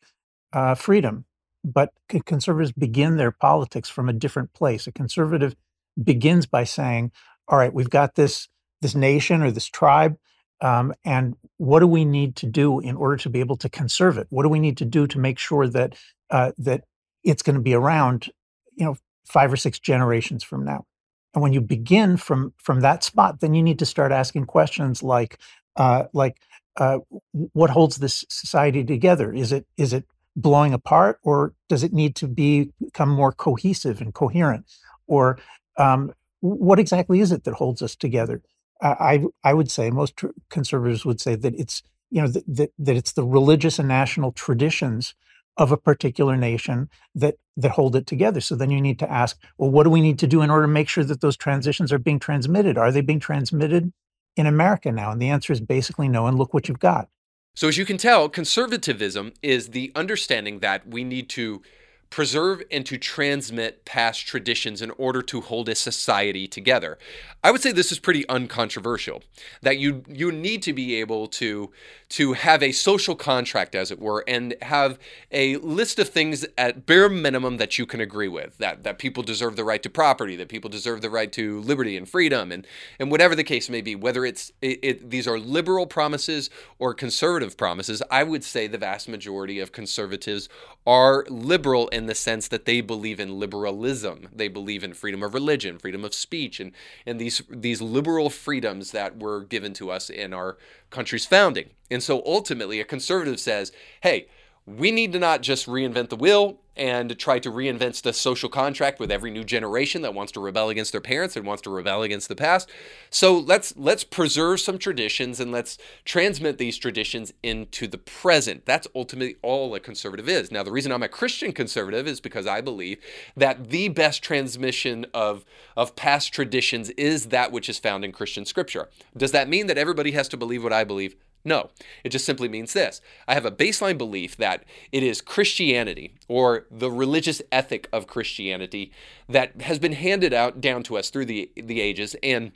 uh, 0.54 0.76
freedom, 0.76 1.26
but 1.64 1.92
conservatives 2.26 2.72
begin 2.72 3.18
their 3.18 3.32
politics 3.32 3.90
from 3.90 4.10
a 4.10 4.14
different 4.14 4.54
place. 4.54 4.88
A 4.88 4.92
conservative 4.92 5.56
begins 6.02 6.46
by 6.46 6.64
saying, 6.64 7.12
"All 7.48 7.58
right, 7.58 7.74
we've 7.74 7.90
got 7.90 8.16
this 8.16 8.48
this 8.82 8.96
nation 8.96 9.42
or 9.42 9.52
this 9.52 9.68
tribe, 9.68 10.18
um, 10.62 10.94
and 11.06 11.36
what 11.58 11.80
do 11.80 11.88
we 11.88 12.06
need 12.06 12.36
to 12.38 12.46
do 12.46 12.80
in 12.80 12.96
order 12.96 13.18
to 13.18 13.30
be 13.30 13.40
able 13.40 13.58
to 13.58 13.70
conserve 13.70 14.18
it? 14.18 14.28
What 14.30 14.44
do 14.44 14.50
we 14.50 14.60
need 14.60 14.78
to 14.78 14.86
do 14.86 15.08
to 15.08 15.20
make 15.20 15.40
sure 15.40 15.68
that 15.68 15.96
uh, 16.30 16.52
that 16.58 16.84
it's 17.24 17.42
going 17.42 17.56
to 17.56 17.62
be 17.62 17.74
around, 17.74 18.30
you 18.76 18.86
know, 18.86 18.98
five 19.28 19.52
or 19.52 19.58
six 19.58 19.80
generations 19.80 20.44
from 20.44 20.66
now?" 20.66 20.86
And 21.34 21.42
when 21.42 21.54
you 21.54 21.62
begin 21.62 22.18
from 22.18 22.54
from 22.58 22.82
that 22.82 23.04
spot, 23.04 23.42
then 23.42 23.54
you 23.54 23.62
need 23.62 23.80
to 23.80 23.86
start 23.86 24.12
asking 24.12 24.46
questions 24.46 25.04
like 25.04 25.40
uh, 25.76 26.06
like 26.14 26.38
uh, 26.78 27.00
what 27.32 27.70
holds 27.70 27.98
this 27.98 28.26
society 28.30 28.84
together? 28.84 29.34
Is 29.34 29.52
it 29.52 29.66
is 29.78 29.94
it 29.94 30.06
blowing 30.36 30.74
apart, 30.74 31.20
or 31.24 31.54
does 31.68 31.84
it 31.84 31.94
need 31.94 32.16
to 32.18 32.28
be 32.28 32.72
become 32.80 33.10
more 33.10 33.32
cohesive 33.32 34.02
and 34.02 34.14
coherent? 34.14 34.66
Or 35.08 35.40
um, 35.78 36.14
what 36.42 36.80
exactly 36.80 37.20
is 37.20 37.32
it 37.32 37.44
that 37.46 37.56
holds 37.56 37.82
us 37.82 37.96
together? 37.96 38.42
I 38.82 39.26
I 39.44 39.54
would 39.54 39.72
say 39.72 39.90
most 39.90 40.24
conservatives 40.50 41.06
would 41.06 41.20
say 41.20 41.36
that 41.36 41.56
it's 41.56 41.82
you 42.12 42.22
know 42.22 42.28
that 42.28 42.72
that 42.78 42.96
it's 42.96 43.14
the 43.14 43.24
religious 43.24 43.80
and 43.80 43.88
national 43.88 44.32
traditions 44.32 45.16
of 45.58 45.72
a 45.72 45.78
particular 45.78 46.38
nation 46.38 46.90
that 47.16 47.36
that 47.58 47.72
hold 47.72 47.96
it 47.96 48.06
together. 48.06 48.40
So 48.40 48.56
then 48.56 48.70
you 48.70 48.80
need 48.80 49.00
to 49.00 49.12
ask, 49.12 49.38
well, 49.58 49.72
what 49.72 49.84
do 49.84 49.90
we 49.90 50.02
need 50.02 50.20
to 50.20 50.28
do 50.28 50.42
in 50.42 50.52
order 50.52 50.68
to 50.68 50.72
make 50.72 50.88
sure 50.88 51.04
that 51.04 51.22
those 51.22 51.36
transitions 51.36 51.92
are 51.92 51.98
being 51.98 52.20
transmitted? 52.20 52.78
Are 52.78 52.92
they 52.92 53.02
being 53.02 53.20
transmitted 53.20 53.92
in 54.36 54.46
America 54.46 54.92
now? 54.92 55.12
And 55.12 55.22
the 55.22 55.30
answer 55.30 55.52
is 55.52 55.60
basically 55.60 56.08
no. 56.08 56.28
And 56.28 56.38
look 56.38 56.54
what 56.54 56.68
you've 56.68 56.80
got. 56.80 57.10
So 57.56 57.68
as 57.68 57.78
you 57.78 57.86
can 57.86 57.98
tell, 57.98 58.30
conservatism 58.30 59.34
is 59.42 59.70
the 59.70 59.92
understanding 59.96 60.60
that 60.60 60.88
we 60.88 61.04
need 61.04 61.30
to 61.30 61.64
preserve 62.10 62.64
and 62.72 62.86
to 62.86 62.98
transmit 62.98 63.86
past 63.86 64.26
traditions 64.26 64.82
in 64.82 64.92
order 64.92 65.22
to 65.22 65.42
hold 65.42 65.70
a 65.70 65.76
society 65.76 66.48
together. 66.48 66.98
I 67.44 67.52
would 67.52 67.62
say 67.62 67.72
this 67.72 67.92
is 67.92 68.00
pretty 68.00 68.28
uncontroversial 68.28 69.24
that 69.62 69.78
you 69.78 70.04
you 70.08 70.32
need 70.32 70.64
to 70.64 70.74
be 70.74 70.96
able 70.96 71.28
to 71.28 71.72
to 72.10 72.34
have 72.34 72.64
a 72.64 72.72
social 72.72 73.16
contract 73.16 73.76
as 73.76 73.92
it 73.92 74.00
were 74.00 74.24
and 74.28 74.56
have 74.62 74.98
a 75.32 75.58
list 75.58 76.00
of 76.00 76.10
things 76.10 76.46
at 76.58 76.86
bare 76.86 77.10
minimum 77.10 77.58
that 77.58 77.78
you 77.78 77.86
can 77.86 78.02
agree 78.02 78.28
with 78.28 78.58
that 78.58 78.84
that 78.84 78.98
people 78.98 79.24
deserve 79.24 79.56
the 79.56 79.64
right 79.64 79.84
to 79.84 79.90
property 79.90 80.36
that 80.36 80.50
people 80.50 80.70
deserve 80.70 81.02
the 81.02 81.10
right 81.10 81.32
to 81.32 81.62
liberty 81.62 81.96
and 81.96 82.10
freedom 82.10 82.52
and 82.52 82.66
and 83.00 83.12
whatever 83.12 83.36
the 83.36 83.44
case 83.44 83.70
may 83.70 83.82
be 83.82 83.96
whether 83.96 84.26
it's 84.26 84.52
it, 84.62 84.80
it, 84.82 85.10
these 85.10 85.28
are 85.28 85.40
liberal 85.40 85.86
promises 85.86 86.50
or 86.80 86.94
conservative 86.94 87.58
promises 87.58 88.02
I 88.10 88.24
would 88.24 88.44
say 88.44 88.68
the 88.68 88.78
vast 88.78 89.08
majority 89.08 89.60
of 89.60 89.72
conservatives 89.72 90.50
are 90.88 91.24
liberal 91.30 91.88
in 91.90 92.08
the 92.08 92.16
sense 92.16 92.48
that 92.48 92.66
they 92.66 92.82
believe 92.82 93.20
in 93.20 93.40
liberalism 93.40 94.30
they 94.34 94.48
believe 94.48 94.84
in 94.84 94.94
freedom 94.94 95.22
of 95.22 95.36
religion 95.36 95.78
freedom 95.78 96.04
of 96.04 96.14
speech 96.14 96.60
and 96.60 96.72
and 97.06 97.20
these 97.20 97.42
these 97.50 97.82
liberal 97.82 98.30
freedoms 98.30 98.92
that 98.92 99.20
were 99.20 99.42
given 99.42 99.74
to 99.74 99.92
us 99.92 100.10
in 100.10 100.34
our 100.34 100.58
country's 100.90 101.26
founding. 101.26 101.72
And 101.90 102.02
so 102.02 102.22
ultimately, 102.26 102.80
a 102.80 102.86
conservative 102.86 103.40
says, 103.40 103.72
hey, 104.02 104.28
we 104.66 104.92
need 104.92 105.14
to 105.14 105.20
not 105.20 105.42
just 105.42 105.68
reinvent 105.68 106.10
the 106.10 106.16
wheel 106.16 106.60
and 106.78 107.18
try 107.18 107.40
to 107.40 107.52
reinvent 107.52 108.02
the 108.02 108.14
social 108.14 108.50
contract 108.50 109.00
with 109.00 109.12
every 109.12 109.32
new 109.32 109.44
generation 109.44 110.02
that 110.04 110.14
wants 110.14 110.32
to 110.34 110.40
rebel 110.40 110.70
against 110.70 110.92
their 110.92 111.02
parents 111.02 111.36
and 111.36 111.46
wants 111.46 111.62
to 111.64 111.70
rebel 111.70 112.04
against 112.04 112.30
the 112.30 112.36
past. 112.36 112.70
So 113.10 113.38
let's 113.38 113.76
let's 113.76 114.04
preserve 114.04 114.60
some 114.60 114.78
traditions 114.78 115.40
and 115.40 115.52
let's 115.52 115.78
transmit 116.06 116.58
these 116.58 116.78
traditions 116.78 117.34
into 117.44 117.88
the 117.88 117.98
present. 117.98 118.66
That's 118.66 118.88
ultimately 118.96 119.38
all 119.42 119.74
a 119.76 119.80
conservative 119.80 120.30
is. 120.30 120.52
Now 120.52 120.64
the 120.64 120.72
reason 120.72 120.92
I'm 120.92 121.04
a 121.04 121.10
Christian 121.10 121.52
conservative 121.52 122.08
is 122.08 122.20
because 122.20 122.48
I 122.48 122.62
believe 122.62 123.00
that 123.36 123.70
the 123.70 123.90
best 123.90 124.22
transmission 124.22 125.06
of 125.14 125.46
of 125.76 125.96
past 125.96 126.34
traditions 126.34 126.90
is 126.92 127.28
that 127.28 127.52
which 127.52 127.70
is 127.70 127.80
found 127.80 128.06
in 128.06 128.12
Christian 128.12 128.46
scripture. 128.46 128.90
Does 129.16 129.32
that 129.32 129.50
mean 129.50 129.68
that 129.68 129.78
everybody 129.78 130.12
has 130.12 130.28
to 130.30 130.38
believe 130.38 130.64
what 130.64 130.74
I 130.74 130.84
believe? 130.84 131.16
No, 131.48 131.70
it 132.04 132.10
just 132.10 132.26
simply 132.26 132.50
means 132.50 132.74
this. 132.74 133.00
I 133.26 133.34
have 133.34 133.46
a 133.46 133.52
baseline 133.52 133.98
belief 133.98 134.36
that 134.36 134.66
it 134.92 135.02
is 135.02 135.22
Christianity 135.22 136.14
or 136.28 136.66
the 136.70 136.92
religious 136.92 137.42
ethic 137.54 137.88
of 137.94 138.06
Christianity 138.06 138.92
that 139.30 139.62
has 139.62 139.80
been 139.80 139.94
handed 139.94 140.34
out 140.34 140.60
down 140.60 140.84
to 140.84 140.98
us 140.98 141.10
through 141.10 141.28
the, 141.28 141.50
the 141.56 141.80
ages 141.80 142.18
and 142.22 142.52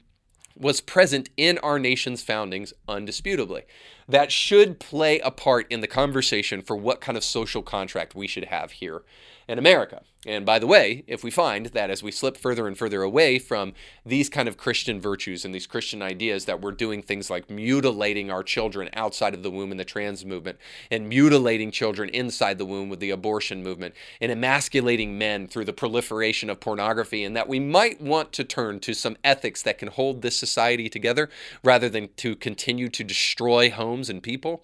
was 0.57 0.81
present 0.81 1.29
in 1.38 1.57
our 1.60 1.79
nation's 1.79 2.21
foundings 2.21 2.74
undisputably. 2.89 3.62
That 4.10 4.29
should 4.29 4.77
play 4.77 5.19
a 5.19 5.31
part 5.31 5.71
in 5.71 5.79
the 5.79 5.88
conversation 5.88 6.62
for 6.62 6.75
what 6.75 7.00
kind 7.00 7.17
of 7.17 7.24
social 7.24 7.62
contract 7.62 8.13
we 8.13 8.27
should 8.27 8.45
have 8.45 8.71
here 8.71 9.03
in 9.51 9.60
America. 9.60 10.01
And 10.25 10.46
by 10.46 10.60
the 10.60 10.67
way, 10.67 11.03
if 11.08 11.24
we 11.24 11.31
find 11.31 11.65
that 11.67 11.89
as 11.89 12.01
we 12.01 12.12
slip 12.12 12.38
further 12.38 12.67
and 12.67 12.77
further 12.77 13.01
away 13.01 13.38
from 13.38 13.74
these 14.05 14.29
kind 14.29 14.48
of 14.48 14.55
Christian 14.55 15.01
virtues 15.01 15.43
and 15.43 15.53
these 15.53 15.67
Christian 15.67 16.01
ideas, 16.01 16.46
that 16.46 16.62
we're 16.62 16.72
doing 16.72 17.01
things 17.01 17.29
like 17.29 17.50
mutilating 17.50 18.31
our 18.31 18.43
children 18.43 18.89
outside 18.93 19.34
of 19.34 19.43
the 19.43 19.51
womb 19.51 19.72
in 19.72 19.77
the 19.77 19.84
trans 19.84 20.24
movement, 20.24 20.58
and 20.89 21.10
mutilating 21.10 21.70
children 21.70 22.08
inside 22.10 22.60
the 22.60 22.65
womb 22.65 22.88
with 22.88 23.00
the 23.00 23.10
abortion 23.10 23.62
movement, 23.62 23.93
and 24.22 24.31
emasculating 24.31 25.17
men 25.17 25.48
through 25.48 25.65
the 25.65 25.74
proliferation 25.74 26.50
of 26.50 26.62
pornography, 26.62 27.24
and 27.24 27.36
that 27.36 27.50
we 27.50 27.60
might 27.60 28.00
want 28.00 28.31
to 28.31 28.43
turn 28.43 28.79
to 28.79 28.93
some 28.93 29.17
ethics 29.24 29.62
that 29.63 29.79
can 29.79 29.89
hold 29.89 30.22
this 30.22 30.38
society 30.38 30.88
together 30.88 31.29
rather 31.63 31.89
than 31.89 32.08
to 32.15 32.38
continue 32.38 32.88
to 32.88 33.03
destroy 33.03 33.70
homes 33.70 34.10
and 34.10 34.24
people 34.24 34.63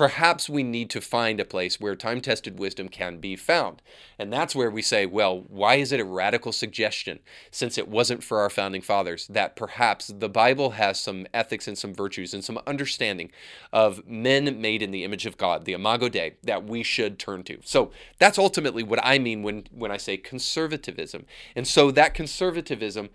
perhaps 0.00 0.48
we 0.48 0.62
need 0.62 0.88
to 0.88 0.98
find 0.98 1.38
a 1.38 1.44
place 1.44 1.78
where 1.78 1.94
time 1.94 2.22
tested 2.22 2.58
wisdom 2.58 2.88
can 2.88 3.18
be 3.18 3.36
found. 3.36 3.82
And 4.18 4.32
that's 4.32 4.54
where 4.54 4.70
we 4.70 4.80
say, 4.80 5.04
well, 5.04 5.44
why 5.48 5.74
is 5.74 5.92
it 5.92 6.00
a 6.00 6.06
radical 6.06 6.52
suggestion, 6.52 7.18
since 7.50 7.76
it 7.76 7.86
wasn't 7.86 8.24
for 8.24 8.40
our 8.40 8.48
founding 8.48 8.80
fathers, 8.80 9.26
that 9.26 9.56
perhaps 9.56 10.06
the 10.06 10.30
Bible 10.30 10.70
has 10.70 10.98
some 10.98 11.26
ethics 11.34 11.68
and 11.68 11.76
some 11.76 11.92
virtues 11.92 12.32
and 12.32 12.42
some 12.42 12.58
understanding 12.66 13.30
of 13.74 14.08
men 14.08 14.58
made 14.58 14.80
in 14.80 14.90
the 14.90 15.04
image 15.04 15.26
of 15.26 15.36
God, 15.36 15.66
the 15.66 15.74
Imago 15.74 16.08
Dei, 16.08 16.36
that 16.44 16.64
we 16.64 16.82
should 16.82 17.18
turn 17.18 17.42
to? 17.42 17.58
So 17.62 17.90
that's 18.18 18.38
ultimately 18.38 18.82
what 18.82 19.00
I 19.02 19.18
mean 19.18 19.42
when, 19.42 19.64
when 19.70 19.90
I 19.90 19.98
say 19.98 20.16
conservatism. 20.16 21.26
And 21.54 21.68
so 21.68 21.90
that 21.90 22.14
conservatism 22.14 23.10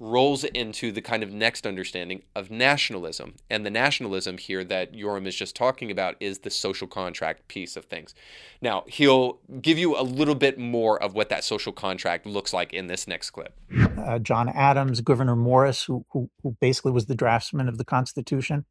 rolls 0.00 0.44
into 0.44 0.90
the 0.90 1.02
kind 1.02 1.22
of 1.22 1.30
next 1.30 1.66
understanding 1.66 2.22
of 2.34 2.50
nationalism. 2.50 3.34
And 3.50 3.66
the 3.66 3.70
nationalism 3.70 4.38
here 4.38 4.64
that 4.64 4.94
Yoram 4.94 5.26
is 5.26 5.36
just 5.36 5.54
talking 5.54 5.90
about 5.90 6.16
is 6.20 6.38
the 6.38 6.50
social 6.50 6.88
contract 6.88 7.46
piece 7.48 7.76
of 7.76 7.84
things. 7.84 8.14
Now, 8.62 8.84
he'll 8.86 9.40
give 9.60 9.78
you 9.78 9.96
a 9.96 10.02
little 10.02 10.34
bit 10.34 10.58
more 10.58 11.00
of 11.00 11.14
what 11.14 11.28
that 11.28 11.44
social 11.44 11.72
contract 11.72 12.24
looks 12.24 12.54
like 12.54 12.72
in 12.72 12.86
this 12.86 13.06
next 13.06 13.30
clip. 13.30 13.54
Uh, 13.98 14.18
John 14.18 14.48
Adams, 14.48 15.02
Gouverneur 15.02 15.36
Morris, 15.36 15.84
who, 15.84 16.06
who, 16.12 16.30
who 16.42 16.56
basically 16.60 16.92
was 16.92 17.04
the 17.04 17.14
draftsman 17.14 17.68
of 17.68 17.76
the 17.76 17.84
Constitution, 17.84 18.64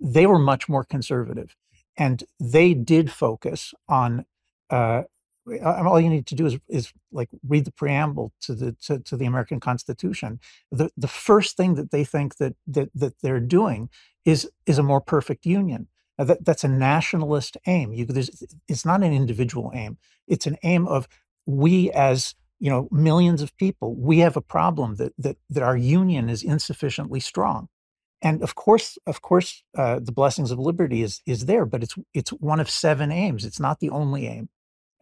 they 0.00 0.26
were 0.26 0.38
much 0.38 0.68
more 0.68 0.82
conservative. 0.82 1.54
And 1.96 2.24
they 2.40 2.72
did 2.72 3.12
focus 3.12 3.74
on 3.88 4.24
uh, 4.70 5.02
all 5.64 6.00
you 6.00 6.08
need 6.08 6.26
to 6.26 6.34
do 6.34 6.46
is 6.46 6.58
is 6.68 6.92
like 7.12 7.28
read 7.46 7.64
the 7.64 7.72
preamble 7.72 8.32
to 8.42 8.54
the 8.54 8.72
to, 8.82 8.98
to 9.00 9.16
the 9.16 9.26
American 9.26 9.60
Constitution. 9.60 10.40
The 10.70 10.90
the 10.96 11.08
first 11.08 11.56
thing 11.56 11.74
that 11.74 11.90
they 11.90 12.04
think 12.04 12.36
that 12.36 12.54
that 12.66 12.90
that 12.94 13.14
they're 13.20 13.40
doing 13.40 13.90
is 14.24 14.50
is 14.66 14.78
a 14.78 14.82
more 14.82 15.00
perfect 15.00 15.44
union. 15.46 15.88
that 16.18 16.44
that's 16.44 16.64
a 16.64 16.68
nationalist 16.68 17.56
aim. 17.66 17.92
You, 17.92 18.06
it's 18.68 18.84
not 18.84 19.02
an 19.02 19.12
individual 19.12 19.70
aim. 19.74 19.98
It's 20.26 20.46
an 20.46 20.56
aim 20.62 20.86
of 20.86 21.08
we 21.46 21.90
as 21.90 22.34
you 22.58 22.70
know 22.70 22.88
millions 22.90 23.42
of 23.42 23.56
people. 23.56 23.94
We 23.94 24.20
have 24.20 24.36
a 24.36 24.40
problem 24.40 24.96
that 24.96 25.12
that 25.18 25.36
that 25.50 25.62
our 25.62 25.76
union 25.76 26.30
is 26.30 26.42
insufficiently 26.42 27.20
strong. 27.20 27.68
And 28.22 28.42
of 28.42 28.54
course, 28.54 28.96
of 29.06 29.20
course, 29.20 29.62
uh, 29.76 30.00
the 30.00 30.12
blessings 30.12 30.50
of 30.50 30.58
liberty 30.58 31.02
is 31.02 31.20
is 31.26 31.44
there, 31.44 31.66
but 31.66 31.82
it's 31.82 31.94
it's 32.14 32.30
one 32.30 32.60
of 32.60 32.70
seven 32.70 33.12
aims. 33.12 33.44
It's 33.44 33.60
not 33.60 33.80
the 33.80 33.90
only 33.90 34.26
aim. 34.26 34.48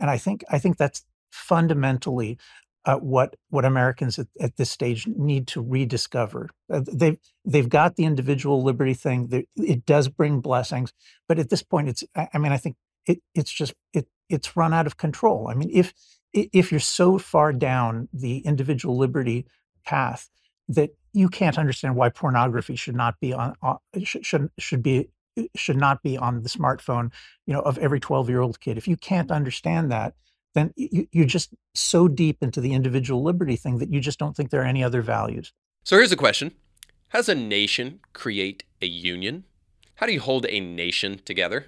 And 0.03 0.11
I 0.11 0.19
think 0.19 0.45
I 0.51 0.59
think 0.59 0.77
that's 0.77 1.05
fundamentally 1.31 2.37
uh, 2.85 2.97
what 2.97 3.37
what 3.51 3.65
Americans 3.65 4.19
at, 4.19 4.27
at, 4.41 4.57
this 4.57 4.71
stage 4.71 5.07
need 5.07 5.47
to 5.47 5.63
rediscover. 5.63 6.51
Uh, 6.71 6.83
they've 6.93 7.17
they've 7.45 7.69
got 7.69 7.95
the 7.95 8.05
individual 8.05 8.63
liberty 8.65 8.95
thing. 8.95 9.47
It 9.57 9.87
does 9.87 10.09
bring 10.09 10.41
blessings, 10.41 10.93
but 11.29 11.39
at 11.39 11.49
this 11.49 11.63
point, 11.63 11.89
it's 11.89 12.03
I 12.17 12.39
mean 12.39 12.51
I 12.51 12.57
think 12.57 12.77
it 13.07 13.23
it's 13.35 13.53
just 13.53 13.75
it 13.95 14.09
it's 14.29 14.57
run 14.57 14.75
out 14.75 14.89
of 14.89 14.97
control. 14.97 15.47
I 15.49 15.55
mean 15.55 15.71
if 15.73 15.95
if 16.33 16.73
you're 16.73 16.81
so 16.81 17.19
far 17.19 17.53
down 17.53 18.09
the 18.13 18.39
individual 18.39 18.99
liberty 18.99 19.47
path 19.85 20.29
that 20.69 20.91
you 21.13 21.29
can't 21.29 21.59
understand 21.59 21.95
why 21.95 22.09
pornography 22.09 22.75
should 22.75 22.97
not 22.97 23.21
be 23.21 23.33
on, 23.33 23.55
on 23.63 23.79
should, 24.03 24.27
should 24.27 24.51
should 24.59 24.83
be 24.83 25.09
should 25.57 25.77
not 25.77 26.03
be 26.03 26.17
on 26.17 26.43
the 26.43 26.49
smartphone, 26.49 27.11
you 27.47 27.55
know, 27.55 27.61
of 27.61 27.79
every 27.79 28.01
12 28.01 28.29
year 28.29 28.41
old 28.41 28.61
kid. 28.61 28.79
If 28.79 28.89
you 28.89 28.97
can't 28.97 29.31
understand 29.31 29.91
that, 29.91 30.15
then 30.55 30.73
you, 30.77 31.07
you're 31.13 31.27
just 31.27 31.55
so 31.75 32.09
deep 32.09 32.43
into 32.43 32.61
the 32.61 32.75
individual 32.75 33.23
liberty 33.23 33.57
thing 33.57 33.79
that 33.79 33.93
you 33.93 34.01
just 34.01 34.19
don't 34.19 34.37
think 34.37 34.51
there 34.51 34.63
are 34.63 34.67
any 34.67 34.85
other 34.85 35.03
values. 35.03 35.53
So 35.85 35.97
here's 35.97 36.13
a 36.13 36.17
question 36.17 36.53
How 37.09 37.21
does 37.21 37.29
a 37.29 37.35
nation 37.35 38.01
create 38.13 38.65
a 38.81 38.87
union? 38.87 39.45
How 39.97 40.07
do 40.07 40.13
you 40.13 40.21
hold 40.21 40.47
a 40.49 40.61
nation 40.61 41.21
together? 41.25 41.67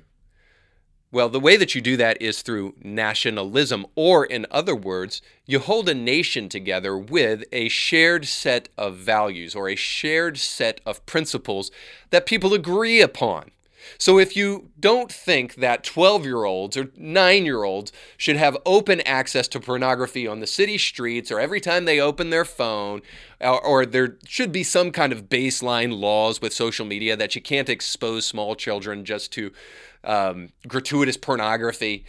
Well, 1.14 1.28
the 1.28 1.38
way 1.38 1.56
that 1.56 1.76
you 1.76 1.80
do 1.80 1.96
that 1.98 2.20
is 2.20 2.42
through 2.42 2.74
nationalism, 2.82 3.86
or 3.94 4.24
in 4.24 4.46
other 4.50 4.74
words, 4.74 5.22
you 5.46 5.60
hold 5.60 5.88
a 5.88 5.94
nation 5.94 6.48
together 6.48 6.98
with 6.98 7.44
a 7.52 7.68
shared 7.68 8.26
set 8.26 8.68
of 8.76 8.96
values 8.96 9.54
or 9.54 9.68
a 9.68 9.76
shared 9.76 10.38
set 10.38 10.80
of 10.84 11.06
principles 11.06 11.70
that 12.10 12.26
people 12.26 12.52
agree 12.52 13.00
upon. 13.00 13.52
So 13.98 14.18
if 14.18 14.36
you 14.36 14.70
don't 14.78 15.10
think 15.10 15.56
that 15.56 15.84
12 15.84 16.24
year 16.24 16.44
olds 16.44 16.76
or 16.76 16.90
9 16.96 17.44
year 17.44 17.64
olds 17.64 17.92
should 18.16 18.36
have 18.36 18.56
open 18.66 19.00
access 19.02 19.48
to 19.48 19.60
pornography 19.60 20.26
on 20.26 20.40
the 20.40 20.46
city 20.46 20.78
streets 20.78 21.30
or 21.30 21.40
every 21.40 21.60
time 21.60 21.84
they 21.84 22.00
open 22.00 22.30
their 22.30 22.44
phone, 22.44 23.02
or, 23.40 23.60
or, 23.64 23.86
there 23.86 24.16
should 24.26 24.52
be 24.52 24.62
some 24.62 24.90
kind 24.90 25.12
of 25.12 25.28
baseline 25.28 25.98
laws 25.98 26.40
with 26.40 26.54
social 26.54 26.86
media 26.86 27.16
that 27.16 27.34
you 27.34 27.42
can't 27.42 27.68
expose 27.68 28.24
small 28.24 28.54
children 28.54 29.04
just 29.04 29.32
to 29.32 29.50
um, 30.04 30.50
gratuitous 30.66 31.16
pornography, 31.16 32.04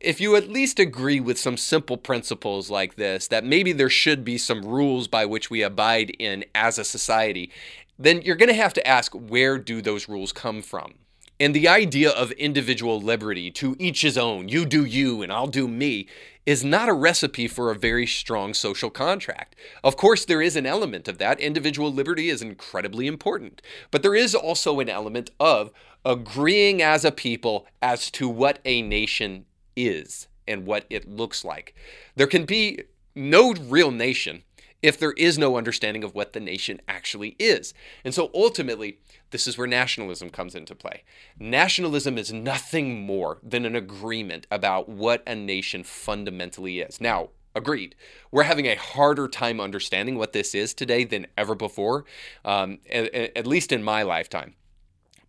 if 0.00 0.20
you 0.20 0.36
at 0.36 0.48
least 0.48 0.78
agree 0.78 1.20
with 1.20 1.38
some 1.38 1.56
simple 1.56 1.96
principles 1.96 2.70
like 2.70 2.96
this, 2.96 3.28
that 3.28 3.44
maybe 3.44 3.72
there 3.72 3.90
should 3.90 4.24
be 4.24 4.38
some 4.38 4.64
rules 4.64 5.08
by 5.08 5.24
which 5.24 5.50
we 5.50 5.62
abide 5.62 6.10
in 6.18 6.44
as 6.54 6.78
a 6.78 6.84
society, 6.84 7.50
then 7.98 8.22
you're 8.22 8.36
going 8.36 8.48
to 8.48 8.54
have 8.54 8.74
to 8.74 8.86
ask 8.86 9.12
where 9.12 9.58
do 9.58 9.82
those 9.82 10.08
rules 10.08 10.32
come 10.32 10.62
from? 10.62 10.94
And 11.40 11.54
the 11.54 11.68
idea 11.68 12.10
of 12.10 12.32
individual 12.32 13.00
liberty, 13.00 13.50
to 13.52 13.76
each 13.78 14.02
his 14.02 14.18
own, 14.18 14.48
you 14.48 14.66
do 14.66 14.84
you 14.84 15.22
and 15.22 15.32
I'll 15.32 15.46
do 15.46 15.68
me, 15.68 16.08
is 16.44 16.64
not 16.64 16.88
a 16.88 16.92
recipe 16.94 17.46
for 17.46 17.70
a 17.70 17.78
very 17.78 18.06
strong 18.06 18.54
social 18.54 18.90
contract. 18.90 19.54
Of 19.84 19.96
course, 19.96 20.24
there 20.24 20.42
is 20.42 20.56
an 20.56 20.66
element 20.66 21.06
of 21.06 21.18
that. 21.18 21.38
Individual 21.38 21.92
liberty 21.92 22.28
is 22.28 22.42
incredibly 22.42 23.06
important. 23.06 23.62
But 23.90 24.02
there 24.02 24.14
is 24.14 24.34
also 24.34 24.80
an 24.80 24.88
element 24.88 25.30
of 25.38 25.70
agreeing 26.04 26.82
as 26.82 27.04
a 27.04 27.12
people 27.12 27.66
as 27.80 28.10
to 28.12 28.28
what 28.28 28.58
a 28.64 28.82
nation 28.82 29.44
is. 29.76 30.26
and 30.48 30.66
what 30.66 30.86
it 30.90 31.08
looks 31.08 31.44
like. 31.44 31.74
There 32.16 32.26
can 32.26 32.44
be 32.46 32.82
no 33.14 33.52
real 33.52 33.90
nation 33.90 34.42
if 34.82 34.98
there 34.98 35.12
is 35.12 35.38
no 35.38 35.56
understanding 35.56 36.04
of 36.04 36.14
what 36.14 36.32
the 36.32 36.40
nation 36.40 36.80
actually 36.86 37.36
is. 37.38 37.74
And 38.04 38.14
so 38.14 38.30
ultimately, 38.34 38.98
this 39.30 39.46
is 39.46 39.58
where 39.58 39.66
nationalism 39.66 40.30
comes 40.30 40.54
into 40.54 40.74
play. 40.74 41.02
Nationalism 41.38 42.16
is 42.16 42.32
nothing 42.32 43.00
more 43.00 43.38
than 43.42 43.64
an 43.64 43.76
agreement 43.76 44.46
about 44.50 44.88
what 44.88 45.22
a 45.26 45.34
nation 45.34 45.82
fundamentally 45.82 46.80
is. 46.80 47.00
Now, 47.00 47.30
agreed. 47.54 47.94
We're 48.30 48.44
having 48.44 48.66
a 48.66 48.76
harder 48.76 49.28
time 49.28 49.60
understanding 49.60 50.16
what 50.16 50.32
this 50.32 50.54
is 50.54 50.72
today 50.72 51.04
than 51.04 51.26
ever 51.36 51.54
before, 51.54 52.04
um, 52.44 52.78
at, 52.90 53.12
at 53.14 53.46
least 53.46 53.72
in 53.72 53.82
my 53.82 54.02
lifetime. 54.02 54.54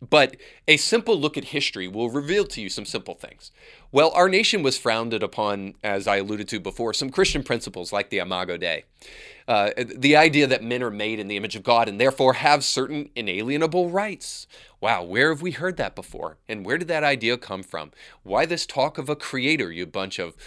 But 0.01 0.37
a 0.67 0.77
simple 0.77 1.19
look 1.19 1.37
at 1.37 1.45
history 1.45 1.87
will 1.87 2.09
reveal 2.09 2.45
to 2.45 2.61
you 2.61 2.69
some 2.69 2.85
simple 2.85 3.15
things. 3.15 3.51
Well, 3.91 4.11
our 4.11 4.29
nation 4.29 4.63
was 4.63 4.77
founded 4.77 5.23
upon, 5.23 5.73
as 5.83 6.07
I 6.07 6.17
alluded 6.17 6.47
to 6.49 6.59
before, 6.59 6.93
some 6.93 7.09
Christian 7.09 7.43
principles 7.43 7.91
like 7.91 8.09
the 8.09 8.19
Imago 8.19 8.55
Dei. 8.55 8.85
Uh, 9.47 9.71
the 9.77 10.15
idea 10.15 10.47
that 10.47 10.63
men 10.63 10.83
are 10.83 10.91
made 10.91 11.19
in 11.19 11.27
the 11.27 11.35
image 11.35 11.55
of 11.55 11.63
God 11.63 11.89
and 11.89 11.99
therefore 11.99 12.33
have 12.33 12.63
certain 12.63 13.09
inalienable 13.15 13.89
rights. 13.89 14.47
Wow, 14.79 15.03
where 15.03 15.29
have 15.29 15.41
we 15.41 15.51
heard 15.51 15.75
that 15.77 15.95
before? 15.95 16.37
And 16.47 16.65
where 16.65 16.77
did 16.77 16.87
that 16.87 17.03
idea 17.03 17.37
come 17.37 17.63
from? 17.63 17.91
Why 18.23 18.45
this 18.45 18.65
talk 18.65 18.97
of 18.97 19.09
a 19.09 19.15
creator, 19.15 19.71
you 19.71 19.85
bunch 19.85 20.19
of 20.19 20.37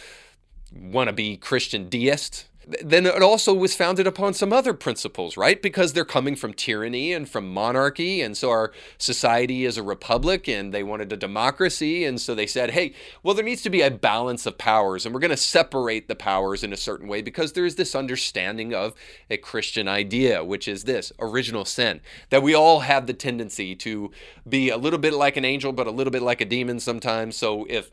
wannabe 0.74 1.40
Christian 1.40 1.88
deists? 1.88 2.46
Then 2.82 3.06
it 3.06 3.22
also 3.22 3.52
was 3.52 3.74
founded 3.74 4.06
upon 4.06 4.34
some 4.34 4.52
other 4.52 4.74
principles, 4.74 5.36
right? 5.36 5.60
Because 5.60 5.92
they're 5.92 6.04
coming 6.04 6.36
from 6.36 6.54
tyranny 6.54 7.12
and 7.12 7.28
from 7.28 7.52
monarchy. 7.52 8.22
And 8.22 8.36
so 8.36 8.50
our 8.50 8.72
society 8.98 9.64
is 9.64 9.76
a 9.76 9.82
republic 9.82 10.48
and 10.48 10.72
they 10.72 10.82
wanted 10.82 11.12
a 11.12 11.16
democracy. 11.16 12.04
And 12.04 12.20
so 12.20 12.34
they 12.34 12.46
said, 12.46 12.70
hey, 12.70 12.94
well, 13.22 13.34
there 13.34 13.44
needs 13.44 13.62
to 13.62 13.70
be 13.70 13.82
a 13.82 13.90
balance 13.90 14.46
of 14.46 14.58
powers 14.58 15.04
and 15.04 15.14
we're 15.14 15.20
going 15.20 15.30
to 15.30 15.36
separate 15.36 16.08
the 16.08 16.14
powers 16.14 16.62
in 16.62 16.72
a 16.72 16.76
certain 16.76 17.08
way 17.08 17.22
because 17.22 17.52
there's 17.52 17.74
this 17.74 17.94
understanding 17.94 18.74
of 18.74 18.94
a 19.28 19.36
Christian 19.36 19.88
idea, 19.88 20.44
which 20.44 20.68
is 20.68 20.84
this 20.84 21.12
original 21.18 21.64
sin, 21.64 22.00
that 22.30 22.42
we 22.42 22.54
all 22.54 22.80
have 22.80 23.06
the 23.06 23.14
tendency 23.14 23.74
to 23.76 24.10
be 24.48 24.70
a 24.70 24.76
little 24.76 24.98
bit 24.98 25.14
like 25.14 25.36
an 25.36 25.44
angel, 25.44 25.72
but 25.72 25.86
a 25.86 25.90
little 25.90 26.10
bit 26.10 26.22
like 26.22 26.40
a 26.40 26.46
demon 26.46 26.78
sometimes. 26.80 27.36
So 27.36 27.66
if 27.68 27.90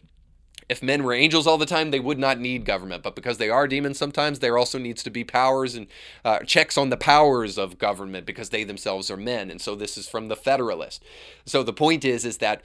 if 0.70 0.84
men 0.84 1.04
were 1.04 1.14
angels 1.14 1.48
all 1.48 1.58
the 1.58 1.66
time, 1.66 1.90
they 1.90 2.00
would 2.00 2.20
not 2.20 2.40
need 2.40 2.64
government. 2.64 3.02
But 3.02 3.16
because 3.16 3.40
they 3.40 3.50
are 3.50 3.68
demons 3.68 3.98
sometimes, 3.98 4.40
there 4.40 4.58
also 4.58 4.78
needs 4.78 5.02
to 5.04 5.10
be 5.10 5.24
powers 5.24 5.74
and 5.76 5.88
uh, 6.24 6.40
checks 6.40 6.78
on 6.78 6.90
the 6.90 6.98
powers 6.98 7.58
of 7.58 7.80
government 7.80 8.26
because 8.28 8.52
they 8.52 8.64
themselves 8.64 9.10
are 9.10 9.18
men. 9.18 9.50
And 9.50 9.60
so 9.60 9.76
this 9.76 9.98
is 9.98 10.08
from 10.08 10.28
the 10.28 10.36
Federalist. 10.36 11.04
So 11.46 11.64
the 11.64 11.74
point 11.74 12.06
is, 12.06 12.24
is 12.24 12.38
that 12.38 12.62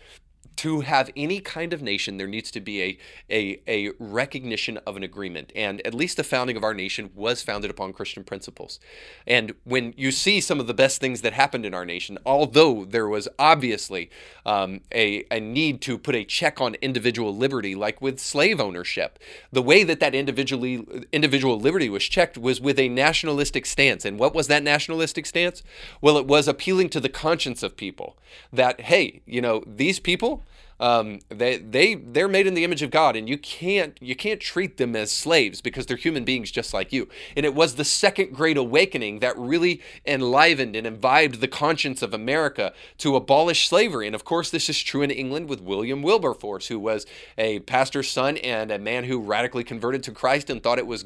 to 0.57 0.81
have 0.81 1.11
any 1.17 1.41
kind 1.41 1.73
of 1.73 1.83
nation, 1.83 2.17
there 2.17 2.27
needs 2.27 2.51
to 2.53 2.61
be 2.61 2.83
a, 2.83 2.99
a, 3.31 3.61
a 3.67 3.93
recognition 3.99 4.79
of 4.87 4.97
an 4.97 5.03
agreement. 5.03 5.53
And 5.55 5.85
at 5.87 5.95
least 5.95 6.17
the 6.17 6.25
founding 6.25 6.57
of 6.57 6.65
our 6.65 6.75
nation 6.75 7.11
was 7.15 7.43
founded 7.43 7.71
upon 7.71 7.93
Christian 7.93 8.25
principles. 8.25 8.79
And 9.27 9.55
when 9.65 9.95
you 9.97 10.11
see 10.11 10.41
some 10.41 10.61
of 10.61 10.67
the 10.67 10.75
best 10.75 11.01
things 11.01 11.23
that 11.23 11.33
happened 11.33 11.67
in 11.67 11.75
our 11.75 11.85
nation, 11.85 12.19
although 12.25 12.85
there 12.85 13.09
was 13.09 13.29
obviously 13.39 14.11
um, 14.47 14.81
a, 14.93 15.25
a 15.31 15.41
need 15.41 15.81
to 15.83 15.99
put 15.99 16.15
a 16.15 16.25
check 16.25 16.61
on 16.61 16.77
individual 16.77 17.37
liberty, 17.37 17.75
like 17.75 18.01
with 18.01 18.19
slave 18.21 18.61
ownership, 18.61 19.19
the 19.53 19.63
way 19.63 19.85
that 19.85 20.01
that 20.01 20.15
individually, 20.15 20.87
individual 21.13 21.59
liberty 21.59 21.89
was 21.89 22.05
checked 22.05 22.39
was 22.39 22.61
with 22.61 22.79
a 22.79 22.89
nationalistic 22.89 23.67
stance. 23.67 24.05
And 24.05 24.19
what 24.19 24.35
was 24.35 24.47
that 24.47 24.63
nationalistic 24.63 25.27
stance? 25.27 25.63
Well, 26.01 26.17
it 26.17 26.27
was 26.27 26.47
appealing 26.47 26.91
to 26.91 27.01
the 27.01 27.09
conscience 27.09 27.63
of 27.63 27.77
people 27.77 28.17
that, 28.53 28.83
hey, 28.83 29.23
you 29.27 29.41
know, 29.41 29.63
these 29.67 30.01
people, 30.01 30.44
um, 30.81 31.21
they 31.29 31.59
they 31.59 31.95
they're 31.95 32.29
made 32.29 32.47
in 32.47 32.55
the 32.55 32.65
image 32.65 32.83
of 32.83 32.91
God, 32.91 33.17
and 33.17 33.29
you 33.29 33.39
can't 33.39 33.97
you 34.01 34.17
can't 34.17 34.41
treat 34.41 34.77
them 34.77 34.97
as 34.97 35.13
slaves 35.13 35.61
because 35.61 35.87
they're 35.87 35.97
human 35.97 36.25
beings 36.25 36.51
just 36.51 36.75
like 36.75 36.93
you. 36.93 37.09
And 37.37 37.47
it 37.47 37.55
was 37.55 37.77
the 37.77 37.85
Second 37.85 38.35
Great 38.35 38.57
Awakening 38.57 39.21
that 39.21 39.39
really 39.39 39.81
enlivened 40.05 40.77
and 40.77 40.87
imbibed 40.87 41.41
the 41.41 41.49
conscience 41.49 42.03
of 42.03 42.13
America 42.13 42.73
to 42.99 43.17
abolish 43.17 43.69
slavery. 43.69 44.07
And 44.07 44.15
of 44.15 44.25
course, 44.25 44.51
this 44.51 44.69
is 44.69 44.83
true 44.83 45.03
in 45.03 45.11
England 45.11 45.49
with 45.49 45.61
William 45.61 46.03
Wilberforce, 46.03 46.67
who 46.67 46.79
was 46.79 47.07
a 47.39 47.61
pastor's 47.61 48.11
son 48.11 48.37
and 48.39 48.71
a 48.71 48.79
man 48.79 49.05
who 49.05 49.21
radically 49.21 49.65
converted 49.65 50.03
to 50.05 50.13
Christ 50.13 50.51
and 50.51 50.63
thought 50.63 50.79
it 50.79 50.87
was 50.87 51.05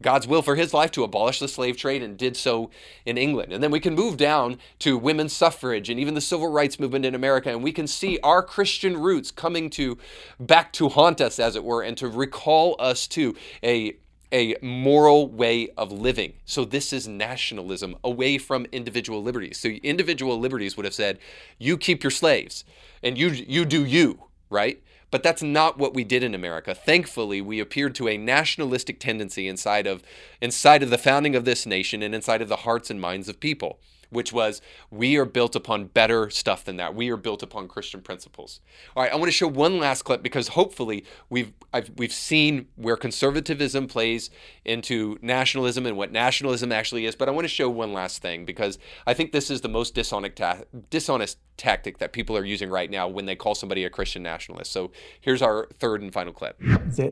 God's 0.00 0.28
will 0.28 0.42
for 0.42 0.54
his 0.54 0.72
life 0.72 0.92
to 0.92 1.04
abolish 1.04 1.40
the 1.40 1.48
slave 1.48 1.76
trade, 1.76 2.02
and 2.02 2.16
did 2.16 2.36
so 2.36 2.70
in 3.04 3.18
England. 3.18 3.52
And 3.52 3.62
then 3.62 3.70
we 3.70 3.80
can 3.80 3.94
move 3.94 4.16
down 4.16 4.58
to 4.80 4.96
women's 4.96 5.32
suffrage 5.32 5.90
and 5.90 5.98
even 5.98 6.14
the 6.14 6.20
civil 6.20 6.48
rights 6.48 6.78
movement 6.78 7.04
in 7.04 7.14
America, 7.14 7.50
and 7.50 7.62
we 7.62 7.72
can 7.72 7.86
see 7.86 8.18
our 8.22 8.42
Christian 8.42 8.96
roots 8.96 9.17
coming 9.30 9.70
to 9.70 9.98
back 10.38 10.72
to 10.74 10.88
haunt 10.88 11.20
us, 11.20 11.38
as 11.38 11.56
it 11.56 11.64
were, 11.64 11.82
and 11.82 11.96
to 11.98 12.08
recall 12.08 12.76
us 12.78 13.06
to 13.08 13.34
a 13.62 13.96
a 14.32 14.56
moral 14.60 15.28
way 15.28 15.68
of 15.76 15.90
living. 15.90 16.34
So 16.44 16.64
this 16.64 16.92
is 16.92 17.08
nationalism 17.08 17.96
away 18.04 18.38
from 18.38 18.66
individual 18.72 19.22
liberties. 19.22 19.58
So 19.58 19.68
individual 19.68 20.38
liberties 20.38 20.76
would 20.76 20.84
have 20.84 20.94
said, 20.94 21.18
you 21.58 21.78
keep 21.78 22.02
your 22.02 22.10
slaves 22.10 22.64
and 23.02 23.16
you 23.16 23.28
you 23.30 23.64
do 23.64 23.84
you, 23.84 24.24
right? 24.50 24.82
But 25.10 25.22
that's 25.22 25.42
not 25.42 25.78
what 25.78 25.94
we 25.94 26.04
did 26.04 26.22
in 26.22 26.34
America. 26.34 26.74
Thankfully, 26.74 27.40
we 27.40 27.60
appeared 27.60 27.94
to 27.94 28.08
a 28.08 28.18
nationalistic 28.18 29.00
tendency 29.00 29.48
inside 29.48 29.86
of 29.86 30.02
inside 30.40 30.82
of 30.82 30.90
the 30.90 30.98
founding 30.98 31.34
of 31.34 31.44
this 31.44 31.64
nation 31.64 32.02
and 32.02 32.14
inside 32.14 32.42
of 32.42 32.48
the 32.48 32.56
hearts 32.56 32.90
and 32.90 33.00
minds 33.00 33.28
of 33.28 33.40
people 33.40 33.80
which 34.10 34.32
was 34.32 34.60
we 34.90 35.16
are 35.16 35.24
built 35.24 35.54
upon 35.54 35.86
better 35.86 36.30
stuff 36.30 36.64
than 36.64 36.76
that. 36.76 36.94
We 36.94 37.10
are 37.10 37.16
built 37.16 37.42
upon 37.42 37.68
Christian 37.68 38.00
principles. 38.00 38.60
All 38.96 39.02
right, 39.02 39.12
I 39.12 39.16
want 39.16 39.26
to 39.26 39.32
show 39.32 39.48
one 39.48 39.78
last 39.78 40.02
clip 40.02 40.22
because 40.22 40.48
hopefully 40.48 41.04
we've 41.28 41.52
I've, 41.72 41.90
we've 41.96 42.12
seen 42.12 42.68
where 42.76 42.96
conservatism 42.96 43.86
plays 43.86 44.30
into 44.64 45.18
nationalism 45.20 45.86
and 45.86 45.96
what 45.96 46.12
nationalism 46.12 46.72
actually 46.72 47.06
is. 47.06 47.14
But 47.14 47.28
I 47.28 47.32
want 47.32 47.44
to 47.44 47.48
show 47.48 47.68
one 47.68 47.92
last 47.92 48.22
thing 48.22 48.44
because 48.44 48.78
I 49.06 49.14
think 49.14 49.32
this 49.32 49.50
is 49.50 49.60
the 49.60 49.68
most 49.68 49.94
dishonest 49.94 50.36
ta- 50.36 50.62
dishonest 50.90 51.38
tactic 51.56 51.98
that 51.98 52.12
people 52.12 52.36
are 52.36 52.44
using 52.44 52.70
right 52.70 52.90
now 52.90 53.08
when 53.08 53.26
they 53.26 53.36
call 53.36 53.54
somebody 53.54 53.84
a 53.84 53.90
Christian 53.90 54.22
nationalist. 54.22 54.72
So 54.72 54.92
here's 55.20 55.42
our 55.42 55.68
third 55.78 56.02
and 56.02 56.12
final 56.12 56.32
clip. 56.32 56.60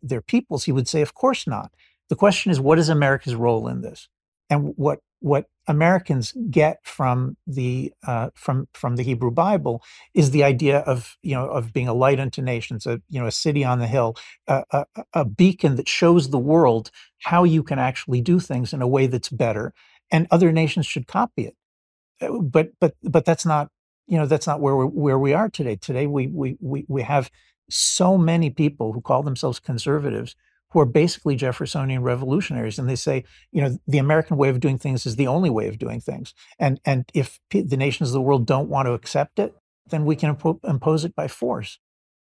They're 0.02 0.22
peoples. 0.22 0.64
He 0.64 0.72
would 0.72 0.88
say, 0.88 1.02
of 1.02 1.14
course 1.14 1.46
not. 1.46 1.72
The 2.08 2.16
question 2.16 2.52
is, 2.52 2.60
what 2.60 2.78
is 2.78 2.88
America's 2.88 3.34
role 3.34 3.66
in 3.68 3.82
this? 3.82 4.08
And 4.48 4.74
what 4.76 5.00
what 5.20 5.46
Americans 5.68 6.34
get 6.50 6.78
from 6.84 7.36
the 7.46 7.92
uh, 8.06 8.30
from 8.34 8.68
from 8.74 8.96
the 8.96 9.02
Hebrew 9.02 9.30
Bible 9.30 9.82
is 10.14 10.30
the 10.30 10.44
idea 10.44 10.78
of 10.80 11.16
you 11.22 11.34
know 11.34 11.46
of 11.48 11.72
being 11.72 11.88
a 11.88 11.94
light 11.94 12.20
unto 12.20 12.42
nations, 12.42 12.86
a 12.86 13.00
you 13.08 13.20
know 13.20 13.26
a 13.26 13.32
city 13.32 13.64
on 13.64 13.78
the 13.78 13.86
hill, 13.86 14.16
a, 14.48 14.64
a, 14.72 14.86
a 15.14 15.24
beacon 15.24 15.76
that 15.76 15.88
shows 15.88 16.30
the 16.30 16.38
world 16.38 16.90
how 17.22 17.44
you 17.44 17.62
can 17.62 17.78
actually 17.78 18.20
do 18.20 18.40
things 18.40 18.72
in 18.72 18.82
a 18.82 18.88
way 18.88 19.06
that's 19.06 19.30
better, 19.30 19.74
and 20.12 20.26
other 20.30 20.52
nations 20.52 20.86
should 20.86 21.06
copy 21.06 21.46
it. 21.46 21.56
Uh, 22.20 22.38
but 22.40 22.70
but 22.80 22.94
but 23.02 23.24
that's 23.24 23.46
not 23.46 23.70
you 24.08 24.18
know 24.18 24.26
that's 24.26 24.46
not 24.46 24.60
where 24.60 24.76
we 24.76 24.86
where 24.86 25.18
we 25.18 25.34
are 25.34 25.50
today. 25.50 25.76
Today 25.76 26.06
we 26.06 26.28
we 26.28 26.56
we 26.60 26.84
we 26.88 27.02
have 27.02 27.30
so 27.70 28.18
many 28.18 28.50
people 28.50 28.92
who 28.92 29.00
call 29.02 29.22
themselves 29.22 29.60
conservatives 29.60 30.36
who 30.76 30.82
are 30.82 30.84
basically 30.84 31.36
Jeffersonian 31.36 32.02
revolutionaries, 32.02 32.78
and 32.78 32.86
they 32.86 32.96
say, 32.96 33.24
you 33.50 33.62
know, 33.62 33.78
the 33.88 33.96
American 33.96 34.36
way 34.36 34.50
of 34.50 34.60
doing 34.60 34.76
things 34.76 35.06
is 35.06 35.16
the 35.16 35.26
only 35.26 35.48
way 35.48 35.68
of 35.68 35.78
doing 35.78 36.02
things, 36.02 36.34
and 36.58 36.78
and 36.84 37.10
if 37.14 37.40
the 37.50 37.78
nations 37.78 38.10
of 38.10 38.12
the 38.12 38.20
world 38.20 38.46
don't 38.46 38.68
want 38.68 38.84
to 38.84 38.92
accept 38.92 39.38
it, 39.38 39.54
then 39.88 40.04
we 40.04 40.14
can 40.14 40.36
impo- 40.36 40.62
impose 40.68 41.06
it 41.06 41.16
by 41.16 41.28
force. 41.28 41.78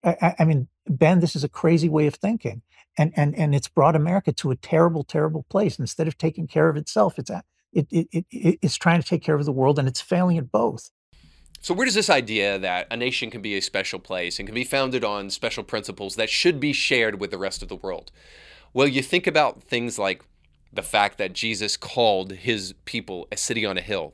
I, 0.01 0.35
I, 0.39 0.45
mean, 0.45 0.69
Ben, 0.87 1.19
this 1.19 1.35
is 1.35 1.43
a 1.43 1.49
crazy 1.49 1.89
way 1.89 2.07
of 2.07 2.15
thinking, 2.15 2.61
and 2.97 3.11
and 3.17 3.37
and 3.37 3.53
it's 3.53 3.67
brought 3.67 3.97
America 3.97 4.31
to 4.31 4.51
a 4.51 4.55
terrible, 4.55 5.03
terrible 5.03 5.45
place. 5.49 5.77
Instead 5.77 6.07
of 6.07 6.17
taking 6.17 6.47
care 6.47 6.69
of 6.69 6.77
itself, 6.77 7.19
it's 7.19 7.29
it, 7.73 7.87
it, 7.91 8.07
it, 8.31 8.59
it's 8.61 8.77
trying 8.77 9.01
to 9.01 9.07
take 9.09 9.23
care 9.23 9.35
of 9.35 9.43
the 9.43 9.51
world, 9.51 9.77
and 9.77 9.89
it's 9.89 9.99
failing 9.99 10.37
at 10.37 10.53
both. 10.53 10.89
So, 11.67 11.73
where 11.73 11.83
does 11.83 11.95
this 11.95 12.09
idea 12.09 12.57
that 12.59 12.87
a 12.89 12.95
nation 12.95 13.29
can 13.29 13.41
be 13.41 13.57
a 13.57 13.61
special 13.61 13.99
place 13.99 14.39
and 14.39 14.47
can 14.47 14.55
be 14.55 14.63
founded 14.63 15.03
on 15.03 15.29
special 15.29 15.65
principles 15.65 16.15
that 16.15 16.29
should 16.29 16.61
be 16.61 16.71
shared 16.71 17.19
with 17.19 17.29
the 17.29 17.37
rest 17.37 17.61
of 17.61 17.67
the 17.67 17.75
world? 17.75 18.09
Well, 18.73 18.87
you 18.87 19.01
think 19.01 19.27
about 19.27 19.63
things 19.63 19.99
like 19.99 20.23
the 20.71 20.81
fact 20.81 21.17
that 21.17 21.33
Jesus 21.33 21.75
called 21.75 22.31
his 22.31 22.73
people 22.85 23.27
a 23.33 23.35
city 23.35 23.65
on 23.65 23.77
a 23.77 23.81
hill, 23.81 24.13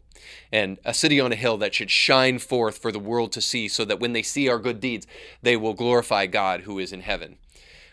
and 0.52 0.80
a 0.84 0.96
city 0.96 1.20
on 1.20 1.32
a 1.32 1.36
hill 1.36 1.58
that 1.58 1.76
should 1.76 1.92
shine 1.92 2.40
forth 2.40 2.80
for 2.80 2.92
the 2.92 2.98
world 2.98 3.32
to 3.34 3.40
see, 3.40 3.68
so 3.68 3.86
that 3.86 4.00
when 4.00 4.14
they 4.14 4.24
see 4.24 4.50
our 4.50 4.58
good 4.58 4.80
deeds, 4.80 5.06
they 5.44 5.56
will 5.56 5.76
glorify 5.76 6.26
God 6.26 6.62
who 6.62 6.80
is 6.80 6.92
in 6.92 7.02
heaven. 7.02 7.38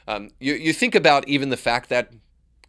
Um, 0.08 0.30
you, 0.40 0.54
you 0.54 0.72
think 0.72 0.94
about 0.94 1.28
even 1.28 1.50
the 1.50 1.58
fact 1.58 1.90
that 1.90 2.10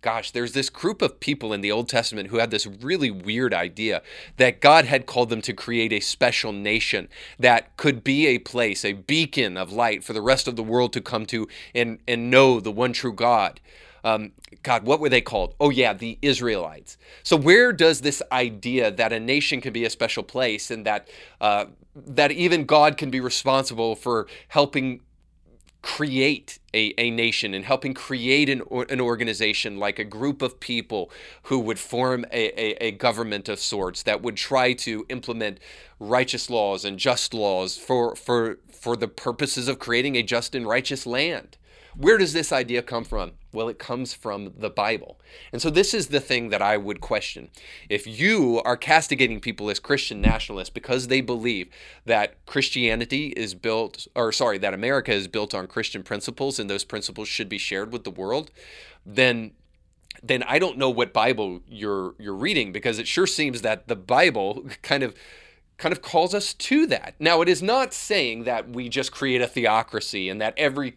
gosh, 0.02 0.32
there's 0.32 0.54
this 0.54 0.70
group 0.70 1.02
of 1.02 1.20
people 1.20 1.54
in 1.54 1.62
the 1.62 1.72
Old 1.72 1.88
Testament 1.88 2.30
who 2.30 2.38
had 2.38 2.52
this 2.52 2.66
really 2.66 3.12
weird 3.12 3.54
idea 3.54 4.02
that 4.38 4.60
God 4.60 4.86
had 4.86 5.06
called 5.06 5.30
them 5.30 5.42
to 5.44 5.54
create 5.54 5.94
a 5.94 6.00
special 6.00 6.52
nation 6.52 7.08
that 7.40 7.78
could 7.78 8.04
be 8.04 8.28
a 8.28 8.40
place, 8.40 8.84
a 8.84 8.94
beacon 8.94 9.58
of 9.58 9.72
light 9.72 10.04
for 10.04 10.14
the 10.14 10.22
rest 10.22 10.48
of 10.48 10.56
the 10.56 10.64
world 10.64 10.92
to 10.94 11.02
come 11.02 11.26
to 11.28 11.48
and, 11.76 12.00
and 12.08 12.32
know 12.32 12.60
the 12.60 12.72
one 12.72 12.94
true 12.94 13.14
God. 13.14 13.60
Um, 14.04 14.32
God, 14.64 14.84
what 14.84 15.00
were 15.00 15.10
they 15.10 15.22
called? 15.22 15.54
Oh, 15.60 15.70
yeah, 15.70 15.94
the 15.94 16.18
Israelites. 16.24 16.98
So, 17.22 17.38
where 17.38 17.72
does 17.72 18.02
this 18.02 18.24
idea 18.32 18.90
that 18.90 19.14
a 19.14 19.20
nation 19.20 19.62
can 19.62 19.74
be 19.74 19.86
a 19.86 19.92
special 19.92 20.24
place 20.24 20.72
and 20.72 20.88
that 20.88 21.08
uh, 21.40 21.66
that 21.96 22.32
even 22.32 22.66
God 22.66 22.98
can 22.98 23.12
be 23.12 23.20
responsible 23.20 23.96
for 23.96 24.28
helping 24.48 25.02
create 25.82 26.60
a, 26.74 26.94
a 27.00 27.10
nation 27.10 27.54
and 27.54 27.66
helping 27.66 27.94
create 27.94 28.50
an, 28.50 28.62
an 28.90 29.02
organization 29.02 29.78
like 29.78 29.98
a 29.98 30.04
group 30.04 30.42
of 30.42 30.60
people 30.60 31.10
who 31.44 31.60
would 31.60 31.80
form 31.80 32.24
a, 32.32 32.60
a, 32.60 32.88
a 32.88 32.92
government 32.92 33.50
of 33.50 33.60
sorts 33.60 34.04
that 34.04 34.22
would 34.22 34.36
try 34.36 34.74
to 34.74 35.06
implement 35.10 35.60
righteous 36.00 36.50
laws 36.50 36.86
and 36.86 37.00
just 37.00 37.34
laws 37.34 37.78
for, 37.78 38.16
for, 38.16 38.60
for 38.72 38.96
the 38.96 39.08
purposes 39.08 39.68
of 39.68 39.80
creating 39.80 40.16
a 40.16 40.24
just 40.24 40.54
and 40.54 40.68
righteous 40.68 41.06
land. 41.06 41.58
Where 41.96 42.18
does 42.18 42.34
this 42.34 42.52
idea 42.52 42.82
come 42.84 43.04
from? 43.04 43.34
Well, 43.54 43.70
it 43.70 43.80
comes 43.80 44.14
from 44.14 44.54
the 44.58 44.70
Bible. 44.70 45.20
And 45.52 45.62
so 45.62 45.70
this 45.70 45.94
is 45.94 46.08
the 46.08 46.20
thing 46.20 46.50
that 46.50 46.62
I 46.62 46.78
would 46.78 47.02
question. 47.02 47.50
If 47.90 48.08
you 48.08 48.62
are 48.64 48.78
castigating 48.78 49.40
people 49.40 49.70
as 49.70 49.80
Christian 49.80 50.22
nationalists 50.22 50.70
because 50.70 51.08
they 51.08 51.22
believe 51.22 51.70
that 52.06 52.46
Christianity 52.46 53.28
is 53.30 53.54
built, 53.54 54.08
or 54.16 54.32
sorry, 54.32 54.58
that 54.60 54.74
America 54.74 55.12
is 55.12 55.28
built 55.28 55.54
on 55.54 55.68
Christian 55.68 56.04
principles 56.04 56.60
and 56.60 56.70
those 56.70 56.86
principles 56.86 57.28
should 57.28 57.50
be 57.50 57.58
shared 57.58 57.92
with 57.92 58.04
the 58.04 58.12
world, 58.12 58.52
then 59.06 59.52
then 60.24 60.44
I 60.44 60.60
don't 60.60 60.78
know 60.78 60.90
what 60.90 61.14
Bible 61.14 61.62
you're 61.68 62.16
you're 62.20 62.36
reading 62.36 62.72
because 62.72 63.00
it 63.00 63.08
sure 63.08 63.26
seems 63.26 63.62
that 63.62 63.88
the 63.88 63.96
Bible 63.96 64.66
kind 64.82 65.04
of 65.04 65.16
kind 65.78 65.92
of 65.92 66.02
calls 66.02 66.36
us 66.36 66.54
to 66.54 66.86
that. 66.88 67.16
Now, 67.20 67.42
it 67.42 67.50
is 67.50 67.64
not 67.64 67.92
saying 67.92 68.44
that 68.44 68.70
we 68.70 68.88
just 68.88 69.12
create 69.12 69.42
a 69.42 69.48
theocracy 69.48 70.30
and 70.30 70.40
that 70.40 70.54
every 70.56 70.96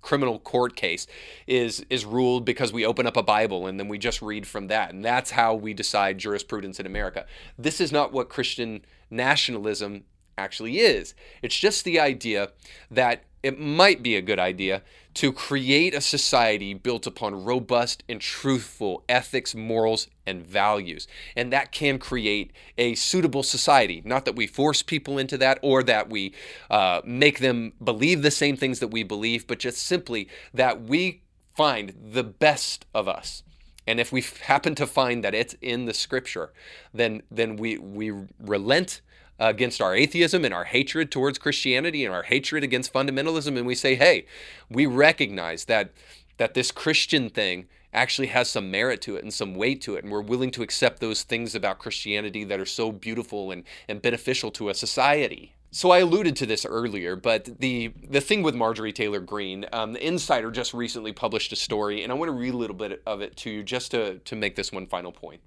criminal 0.00 0.38
court 0.38 0.76
case 0.76 1.06
is 1.46 1.84
is 1.90 2.04
ruled 2.04 2.44
because 2.44 2.72
we 2.72 2.86
open 2.86 3.06
up 3.06 3.16
a 3.16 3.22
bible 3.22 3.66
and 3.66 3.78
then 3.78 3.88
we 3.88 3.98
just 3.98 4.22
read 4.22 4.46
from 4.46 4.68
that 4.68 4.92
and 4.92 5.04
that's 5.04 5.32
how 5.32 5.54
we 5.54 5.74
decide 5.74 6.18
jurisprudence 6.18 6.78
in 6.78 6.86
America. 6.86 7.26
This 7.58 7.80
is 7.80 7.92
not 7.92 8.12
what 8.12 8.28
Christian 8.28 8.84
nationalism 9.10 10.04
actually 10.38 10.78
is. 10.78 11.14
It's 11.42 11.58
just 11.58 11.84
the 11.84 12.00
idea 12.00 12.50
that 12.90 13.24
it 13.42 13.58
might 13.58 14.02
be 14.02 14.16
a 14.16 14.22
good 14.22 14.38
idea 14.38 14.82
to 15.14 15.32
create 15.32 15.94
a 15.94 16.00
society 16.00 16.74
built 16.74 17.06
upon 17.06 17.44
robust 17.44 18.04
and 18.08 18.20
truthful 18.20 19.04
ethics, 19.08 19.54
morals, 19.54 20.06
and 20.26 20.46
values. 20.46 21.08
And 21.36 21.52
that 21.52 21.72
can 21.72 21.98
create 21.98 22.52
a 22.76 22.94
suitable 22.94 23.42
society. 23.42 24.02
Not 24.04 24.24
that 24.24 24.36
we 24.36 24.46
force 24.46 24.82
people 24.82 25.18
into 25.18 25.38
that 25.38 25.58
or 25.62 25.82
that 25.84 26.08
we 26.10 26.34
uh, 26.70 27.00
make 27.04 27.40
them 27.40 27.72
believe 27.82 28.22
the 28.22 28.30
same 28.30 28.56
things 28.56 28.80
that 28.80 28.88
we 28.88 29.02
believe, 29.02 29.46
but 29.46 29.58
just 29.58 29.78
simply 29.78 30.28
that 30.54 30.82
we 30.82 31.22
find 31.56 31.94
the 32.12 32.24
best 32.24 32.86
of 32.94 33.08
us. 33.08 33.42
And 33.88 33.98
if 33.98 34.12
we 34.12 34.22
happen 34.42 34.74
to 34.74 34.86
find 34.86 35.24
that 35.24 35.34
it's 35.34 35.54
in 35.62 35.86
the 35.86 35.94
scripture, 35.94 36.52
then, 36.92 37.22
then 37.30 37.56
we, 37.56 37.78
we 37.78 38.12
relent 38.38 39.00
against 39.38 39.80
our 39.80 39.94
atheism 39.94 40.44
and 40.44 40.54
our 40.54 40.64
hatred 40.64 41.10
towards 41.10 41.38
Christianity 41.38 42.04
and 42.04 42.14
our 42.14 42.24
hatred 42.24 42.64
against 42.64 42.92
fundamentalism 42.92 43.56
and 43.56 43.66
we 43.66 43.74
say, 43.74 43.94
"Hey, 43.94 44.26
we 44.70 44.86
recognize 44.86 45.66
that 45.66 45.90
that 46.38 46.54
this 46.54 46.70
Christian 46.70 47.30
thing 47.30 47.66
actually 47.92 48.28
has 48.28 48.48
some 48.48 48.70
merit 48.70 49.00
to 49.02 49.16
it 49.16 49.24
and 49.24 49.32
some 49.32 49.54
weight 49.54 49.80
to 49.82 49.96
it 49.96 50.04
and 50.04 50.12
we're 50.12 50.20
willing 50.20 50.50
to 50.52 50.62
accept 50.62 51.00
those 51.00 51.22
things 51.22 51.54
about 51.54 51.78
Christianity 51.78 52.44
that 52.44 52.60
are 52.60 52.66
so 52.66 52.92
beautiful 52.92 53.50
and, 53.50 53.64
and 53.88 54.02
beneficial 54.02 54.50
to 54.52 54.68
a 54.68 54.74
society." 54.74 55.54
So 55.70 55.90
I 55.90 55.98
alluded 55.98 56.34
to 56.36 56.46
this 56.46 56.64
earlier, 56.64 57.14
but 57.14 57.60
the 57.60 57.92
the 58.08 58.22
thing 58.22 58.42
with 58.42 58.54
Marjorie 58.54 58.92
Taylor 58.92 59.20
Greene, 59.20 59.66
um, 59.72 59.92
the 59.92 60.06
Insider 60.06 60.50
just 60.50 60.72
recently 60.72 61.12
published 61.12 61.52
a 61.52 61.56
story, 61.56 62.02
and 62.02 62.10
I 62.10 62.14
want 62.14 62.30
to 62.30 62.32
read 62.32 62.54
a 62.54 62.56
little 62.56 62.76
bit 62.76 63.02
of 63.06 63.20
it 63.20 63.36
to 63.38 63.50
you 63.50 63.62
just 63.62 63.90
to 63.90 64.18
to 64.18 64.34
make 64.36 64.56
this 64.56 64.72
one 64.72 64.86
final 64.86 65.12
point. 65.12 65.42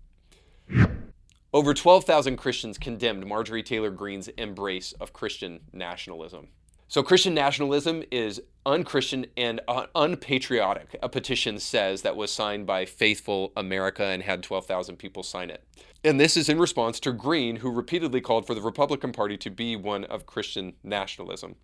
Over 1.54 1.74
12,000 1.74 2.38
Christians 2.38 2.78
condemned 2.78 3.26
Marjorie 3.26 3.62
Taylor 3.62 3.90
Greene's 3.90 4.30
embrace 4.30 4.94
of 4.94 5.12
Christian 5.12 5.60
nationalism. 5.74 6.48
So, 6.88 7.04
Christian 7.04 7.34
nationalism 7.34 8.04
is 8.10 8.42
unchristian 8.66 9.26
and 9.36 9.60
unpatriotic, 9.94 10.96
a 11.04 11.10
petition 11.10 11.60
says 11.60 12.04
that 12.04 12.16
was 12.16 12.32
signed 12.32 12.66
by 12.66 12.86
Faithful 12.86 13.52
America 13.58 14.06
and 14.06 14.24
had 14.24 14.44
12,000 14.44 14.96
people 14.96 15.24
sign 15.24 15.50
it. 15.50 15.66
And 16.06 16.22
this 16.22 16.38
is 16.38 16.48
in 16.48 16.58
response 16.58 17.02
to 17.02 17.12
Greene, 17.12 17.58
who 17.58 17.70
repeatedly 17.70 18.22
called 18.22 18.48
for 18.48 18.56
the 18.56 18.62
Republican 18.62 19.12
Party 19.12 19.36
to 19.36 19.50
be 19.50 19.76
one 19.76 20.06
of 20.06 20.26
Christian 20.26 20.74
nationalism. 20.84 21.56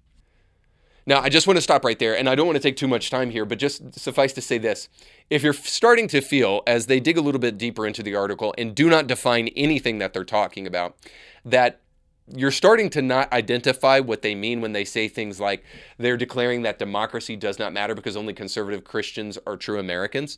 Now, 1.08 1.22
I 1.22 1.30
just 1.30 1.48
want 1.48 1.56
to 1.56 1.62
stop 1.62 1.86
right 1.86 1.98
there, 1.98 2.17
and 2.17 2.28
I 2.28 2.36
don't 2.36 2.46
want 2.46 2.58
to 2.58 2.62
take 2.62 2.76
too 2.76 2.88
much 2.88 3.10
time 3.10 3.30
here, 3.30 3.46
but 3.46 3.60
just 3.60 3.98
suffice 3.98 4.34
to 4.34 4.41
say 4.41 4.58
this. 4.58 4.89
If 5.30 5.41
you're 5.41 5.54
starting 5.54 6.10
to 6.10 6.20
feel, 6.20 6.63
as 6.67 6.88
they 6.88 7.00
dig 7.00 7.17
a 7.17 7.22
little 7.22 7.39
bit 7.39 7.58
deeper 7.58 7.88
into 7.88 8.04
the 8.04 8.13
article 8.13 8.54
and 8.58 8.76
do 8.76 8.89
not 8.89 9.08
define 9.08 9.48
anything 9.56 10.00
that 10.00 10.12
they're 10.12 10.26
talking 10.26 10.67
about, 10.67 10.98
that 11.46 11.80
you're 12.36 12.52
starting 12.52 12.89
to 12.89 13.02
not 13.02 13.32
identify 13.32 14.02
what 14.02 14.22
they 14.22 14.36
mean 14.36 14.60
when 14.60 14.74
they 14.74 14.84
say 14.84 15.08
things 15.08 15.39
like 15.39 15.63
they're 15.98 16.17
declaring 16.17 16.63
that 16.63 16.78
democracy 16.78 17.38
does 17.38 17.58
not 17.58 17.72
matter 17.72 17.96
because 17.96 18.17
only 18.17 18.34
conservative 18.34 18.84
Christians 18.84 19.39
are 19.48 19.56
true 19.56 19.80
Americans. 19.80 20.38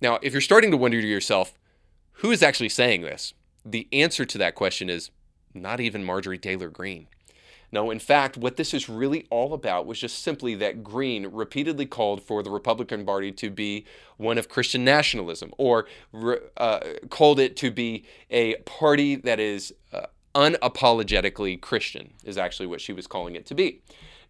Now, 0.00 0.18
if 0.20 0.32
you're 0.32 0.40
starting 0.40 0.72
to 0.72 0.76
wonder 0.76 1.00
to 1.00 1.06
yourself, 1.06 1.56
who 2.14 2.32
is 2.32 2.42
actually 2.42 2.70
saying 2.70 3.02
this? 3.02 3.34
The 3.64 3.86
answer 3.92 4.24
to 4.24 4.38
that 4.38 4.56
question 4.56 4.90
is 4.90 5.10
not 5.54 5.78
even 5.78 6.02
Marjorie 6.02 6.38
Taylor 6.38 6.70
Greene. 6.70 7.06
No, 7.72 7.90
in 7.90 7.98
fact, 7.98 8.36
what 8.36 8.56
this 8.56 8.74
is 8.74 8.88
really 8.90 9.26
all 9.30 9.54
about 9.54 9.86
was 9.86 9.98
just 9.98 10.22
simply 10.22 10.54
that 10.56 10.84
Greene 10.84 11.26
repeatedly 11.28 11.86
called 11.86 12.22
for 12.22 12.42
the 12.42 12.50
Republican 12.50 13.06
Party 13.06 13.32
to 13.32 13.50
be 13.50 13.86
one 14.18 14.36
of 14.36 14.50
Christian 14.50 14.84
nationalism, 14.84 15.52
or 15.56 15.86
uh, 16.58 16.80
called 17.08 17.40
it 17.40 17.56
to 17.56 17.70
be 17.70 18.04
a 18.30 18.56
party 18.66 19.16
that 19.16 19.40
is 19.40 19.74
uh, 19.92 20.06
unapologetically 20.34 21.58
Christian, 21.60 22.12
is 22.24 22.36
actually 22.36 22.66
what 22.66 22.82
she 22.82 22.92
was 22.92 23.06
calling 23.06 23.34
it 23.34 23.46
to 23.46 23.54
be. 23.54 23.80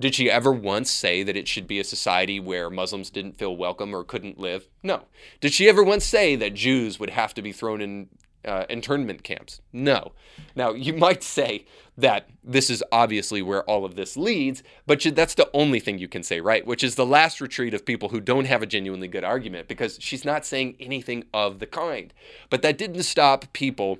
Did 0.00 0.14
she 0.14 0.30
ever 0.30 0.50
once 0.52 0.90
say 0.90 1.22
that 1.22 1.36
it 1.36 1.46
should 1.46 1.66
be 1.66 1.78
a 1.78 1.84
society 1.84 2.40
where 2.40 2.70
Muslims 2.70 3.10
didn't 3.10 3.38
feel 3.38 3.56
welcome 3.56 3.94
or 3.94 4.04
couldn't 4.04 4.38
live? 4.38 4.68
No. 4.82 5.02
Did 5.40 5.52
she 5.52 5.68
ever 5.68 5.82
once 5.82 6.04
say 6.04 6.34
that 6.36 6.54
Jews 6.54 6.98
would 6.98 7.10
have 7.10 7.34
to 7.34 7.42
be 7.42 7.52
thrown 7.52 7.80
in 7.80 8.08
uh, 8.44 8.64
internment 8.68 9.22
camps. 9.22 9.60
No. 9.72 10.12
Now, 10.54 10.72
you 10.72 10.92
might 10.92 11.22
say 11.22 11.64
that 11.96 12.28
this 12.42 12.70
is 12.70 12.82
obviously 12.90 13.42
where 13.42 13.62
all 13.64 13.84
of 13.84 13.96
this 13.96 14.16
leads, 14.16 14.62
but 14.86 15.02
that's 15.14 15.34
the 15.34 15.50
only 15.52 15.80
thing 15.80 15.98
you 15.98 16.08
can 16.08 16.22
say, 16.22 16.40
right? 16.40 16.66
Which 16.66 16.82
is 16.82 16.94
the 16.94 17.06
last 17.06 17.40
retreat 17.40 17.74
of 17.74 17.84
people 17.84 18.08
who 18.08 18.20
don't 18.20 18.46
have 18.46 18.62
a 18.62 18.66
genuinely 18.66 19.08
good 19.08 19.24
argument 19.24 19.68
because 19.68 19.98
she's 20.00 20.24
not 20.24 20.46
saying 20.46 20.76
anything 20.80 21.24
of 21.34 21.58
the 21.58 21.66
kind. 21.66 22.12
But 22.50 22.62
that 22.62 22.78
didn't 22.78 23.02
stop 23.02 23.52
people 23.52 23.98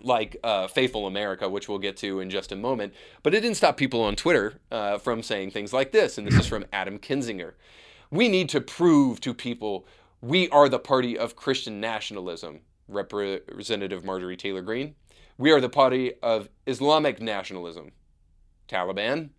like 0.00 0.36
uh, 0.44 0.68
Faithful 0.68 1.06
America, 1.06 1.48
which 1.48 1.68
we'll 1.68 1.78
get 1.78 1.96
to 1.98 2.20
in 2.20 2.30
just 2.30 2.52
a 2.52 2.56
moment, 2.56 2.94
but 3.22 3.34
it 3.34 3.40
didn't 3.40 3.56
stop 3.56 3.76
people 3.76 4.02
on 4.02 4.16
Twitter 4.16 4.54
uh, 4.70 4.98
from 4.98 5.22
saying 5.22 5.50
things 5.50 5.72
like 5.72 5.92
this. 5.92 6.18
And 6.18 6.26
this 6.26 6.38
is 6.38 6.46
from 6.46 6.64
Adam 6.72 6.98
Kinzinger. 6.98 7.52
We 8.10 8.28
need 8.28 8.48
to 8.50 8.60
prove 8.60 9.20
to 9.20 9.34
people 9.34 9.86
we 10.20 10.48
are 10.50 10.68
the 10.68 10.78
party 10.78 11.16
of 11.16 11.36
Christian 11.36 11.80
nationalism. 11.80 12.60
Representative 12.88 14.04
Marjorie 14.04 14.36
Taylor 14.36 14.62
Greene. 14.62 14.94
We 15.36 15.52
are 15.52 15.60
the 15.60 15.68
party 15.68 16.14
of 16.22 16.48
Islamic 16.66 17.20
nationalism. 17.20 17.92
Taliban. 18.68 19.30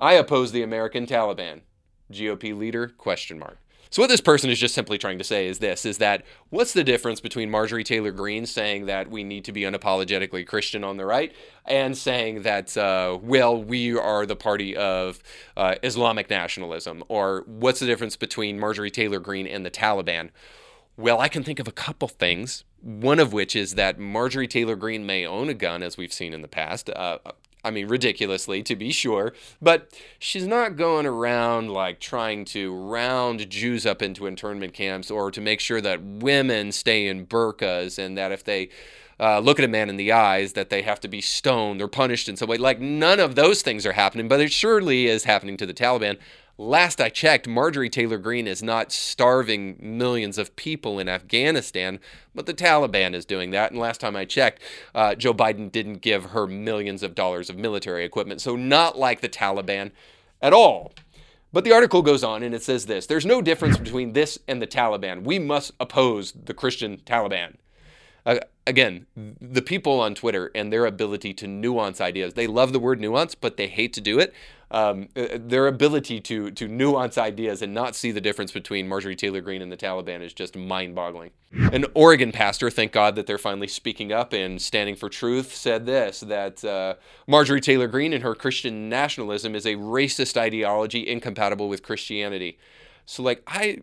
I 0.00 0.14
oppose 0.14 0.52
the 0.52 0.62
American 0.62 1.06
Taliban. 1.06 1.62
GOP 2.10 2.56
leader? 2.56 2.88
Question 2.88 3.38
mark. 3.38 3.58
So 3.92 4.00
what 4.00 4.08
this 4.08 4.22
person 4.22 4.48
is 4.48 4.58
just 4.58 4.74
simply 4.74 4.96
trying 4.96 5.18
to 5.18 5.24
say 5.24 5.46
is 5.46 5.58
this 5.58 5.84
is 5.84 5.98
that 5.98 6.24
what's 6.48 6.72
the 6.72 6.82
difference 6.82 7.20
between 7.20 7.50
Marjorie 7.50 7.84
Taylor 7.84 8.10
Greene 8.10 8.46
saying 8.46 8.86
that 8.86 9.10
we 9.10 9.22
need 9.22 9.44
to 9.44 9.52
be 9.52 9.62
unapologetically 9.62 10.46
Christian 10.46 10.82
on 10.82 10.96
the 10.96 11.04
right 11.04 11.34
and 11.66 11.94
saying 11.94 12.40
that 12.40 12.74
uh, 12.74 13.18
well 13.20 13.62
we 13.62 13.94
are 13.94 14.24
the 14.24 14.34
party 14.34 14.74
of 14.74 15.22
uh, 15.58 15.74
Islamic 15.82 16.30
nationalism 16.30 17.04
or 17.08 17.44
what's 17.46 17.80
the 17.80 17.86
difference 17.86 18.16
between 18.16 18.58
Marjorie 18.58 18.90
Taylor 18.90 19.20
Greene 19.20 19.46
and 19.46 19.64
the 19.66 19.70
Taliban? 19.70 20.30
Well, 20.96 21.20
I 21.20 21.28
can 21.28 21.42
think 21.42 21.58
of 21.58 21.66
a 21.66 21.72
couple 21.72 22.08
things. 22.08 22.64
One 22.82 23.20
of 23.20 23.32
which 23.32 23.54
is 23.54 23.76
that 23.76 23.98
Marjorie 23.98 24.48
Taylor 24.48 24.76
Greene 24.76 25.06
may 25.06 25.24
own 25.24 25.48
a 25.48 25.54
gun, 25.54 25.82
as 25.82 25.96
we've 25.96 26.12
seen 26.12 26.34
in 26.34 26.42
the 26.42 26.48
past. 26.48 26.90
Uh, 26.90 27.18
I 27.64 27.70
mean, 27.70 27.86
ridiculously, 27.86 28.62
to 28.64 28.74
be 28.74 28.90
sure, 28.90 29.32
but 29.60 29.96
she's 30.18 30.48
not 30.48 30.76
going 30.76 31.06
around 31.06 31.70
like 31.70 32.00
trying 32.00 32.44
to 32.46 32.74
round 32.74 33.48
Jews 33.48 33.86
up 33.86 34.02
into 34.02 34.26
internment 34.26 34.74
camps 34.74 35.12
or 35.12 35.30
to 35.30 35.40
make 35.40 35.60
sure 35.60 35.80
that 35.80 36.02
women 36.02 36.72
stay 36.72 37.06
in 37.06 37.24
burqas 37.24 37.98
and 38.04 38.18
that 38.18 38.32
if 38.32 38.42
they 38.42 38.68
uh, 39.20 39.38
look 39.38 39.60
at 39.60 39.64
a 39.64 39.68
man 39.68 39.88
in 39.88 39.96
the 39.96 40.10
eyes, 40.10 40.54
that 40.54 40.70
they 40.70 40.82
have 40.82 40.98
to 41.00 41.08
be 41.08 41.20
stoned 41.20 41.80
or 41.80 41.86
punished 41.86 42.28
in 42.28 42.36
some 42.36 42.48
way. 42.48 42.56
Like, 42.56 42.80
none 42.80 43.20
of 43.20 43.36
those 43.36 43.62
things 43.62 43.86
are 43.86 43.92
happening, 43.92 44.26
but 44.26 44.40
it 44.40 44.50
surely 44.50 45.06
is 45.06 45.22
happening 45.22 45.56
to 45.58 45.66
the 45.66 45.74
Taliban. 45.74 46.18
Last 46.62 47.00
I 47.00 47.08
checked, 47.08 47.48
Marjorie 47.48 47.90
Taylor 47.90 48.18
Greene 48.18 48.46
is 48.46 48.62
not 48.62 48.92
starving 48.92 49.76
millions 49.80 50.38
of 50.38 50.54
people 50.54 51.00
in 51.00 51.08
Afghanistan, 51.08 51.98
but 52.36 52.46
the 52.46 52.54
Taliban 52.54 53.14
is 53.14 53.24
doing 53.24 53.50
that. 53.50 53.72
And 53.72 53.80
last 53.80 54.00
time 54.00 54.14
I 54.14 54.24
checked, 54.24 54.62
uh, 54.94 55.16
Joe 55.16 55.34
Biden 55.34 55.72
didn't 55.72 56.02
give 56.02 56.26
her 56.26 56.46
millions 56.46 57.02
of 57.02 57.16
dollars 57.16 57.50
of 57.50 57.58
military 57.58 58.04
equipment. 58.04 58.40
So, 58.40 58.54
not 58.54 58.96
like 58.96 59.22
the 59.22 59.28
Taliban 59.28 59.90
at 60.40 60.52
all. 60.52 60.92
But 61.52 61.64
the 61.64 61.72
article 61.72 62.00
goes 62.00 62.22
on 62.22 62.44
and 62.44 62.54
it 62.54 62.62
says 62.62 62.86
this 62.86 63.06
There's 63.06 63.26
no 63.26 63.42
difference 63.42 63.76
between 63.76 64.12
this 64.12 64.38
and 64.46 64.62
the 64.62 64.66
Taliban. 64.68 65.24
We 65.24 65.40
must 65.40 65.72
oppose 65.80 66.30
the 66.30 66.54
Christian 66.54 66.98
Taliban. 66.98 67.56
Uh, 68.24 68.38
again, 68.66 69.06
the 69.16 69.62
people 69.62 70.00
on 70.00 70.14
Twitter 70.14 70.50
and 70.54 70.72
their 70.72 70.86
ability 70.86 71.34
to 71.34 71.46
nuance 71.46 72.00
ideas. 72.00 72.34
They 72.34 72.46
love 72.46 72.72
the 72.72 72.78
word 72.78 73.00
nuance, 73.00 73.34
but 73.34 73.56
they 73.56 73.66
hate 73.66 73.92
to 73.94 74.00
do 74.00 74.18
it. 74.18 74.32
Um, 74.70 75.08
uh, 75.14 75.26
their 75.34 75.66
ability 75.66 76.18
to 76.22 76.50
to 76.52 76.66
nuance 76.66 77.18
ideas 77.18 77.60
and 77.60 77.74
not 77.74 77.94
see 77.94 78.10
the 78.10 78.22
difference 78.22 78.52
between 78.52 78.88
Marjorie 78.88 79.16
Taylor 79.16 79.42
Greene 79.42 79.60
and 79.60 79.70
the 79.70 79.76
Taliban 79.76 80.22
is 80.22 80.32
just 80.32 80.56
mind-boggling. 80.56 81.32
An 81.72 81.84
Oregon 81.92 82.32
pastor, 82.32 82.70
thank 82.70 82.90
God 82.90 83.14
that 83.16 83.26
they're 83.26 83.36
finally 83.36 83.68
speaking 83.68 84.12
up 84.12 84.32
and 84.32 84.62
standing 84.62 84.96
for 84.96 85.10
truth, 85.10 85.54
said 85.54 85.84
this: 85.84 86.20
that 86.20 86.64
uh, 86.64 86.94
Marjorie 87.26 87.60
Taylor 87.60 87.86
Greene 87.86 88.14
and 88.14 88.22
her 88.22 88.34
Christian 88.34 88.88
nationalism 88.88 89.54
is 89.54 89.66
a 89.66 89.74
racist 89.74 90.38
ideology 90.38 91.06
incompatible 91.06 91.68
with 91.68 91.82
Christianity. 91.82 92.56
So, 93.04 93.22
like, 93.22 93.42
I 93.46 93.80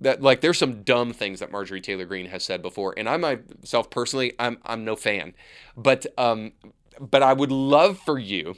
that 0.00 0.22
like 0.22 0.40
there's 0.40 0.58
some 0.58 0.82
dumb 0.82 1.12
things 1.12 1.40
that 1.40 1.50
Marjorie 1.50 1.80
Taylor 1.80 2.04
Greene 2.04 2.26
has 2.26 2.44
said 2.44 2.62
before, 2.62 2.94
and 2.96 3.08
I 3.08 3.16
myself 3.16 3.90
personally, 3.90 4.32
I'm 4.38 4.58
I'm 4.64 4.84
no 4.84 4.96
fan, 4.96 5.34
but 5.76 6.06
um, 6.16 6.52
but 7.00 7.22
I 7.22 7.32
would 7.32 7.52
love 7.52 7.98
for 7.98 8.18
you 8.18 8.54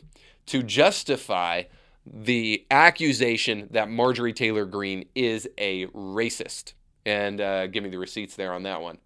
to 0.46 0.62
justify 0.62 1.64
the 2.06 2.66
accusation 2.70 3.68
that 3.70 3.90
Marjorie 3.90 4.32
Taylor 4.32 4.64
Greene 4.64 5.06
is 5.14 5.48
a 5.58 5.86
racist, 5.86 6.74
and 7.06 7.40
uh, 7.40 7.66
give 7.68 7.84
me 7.84 7.90
the 7.90 7.98
receipts 7.98 8.36
there 8.36 8.52
on 8.52 8.64
that 8.64 8.80
one. 8.82 8.98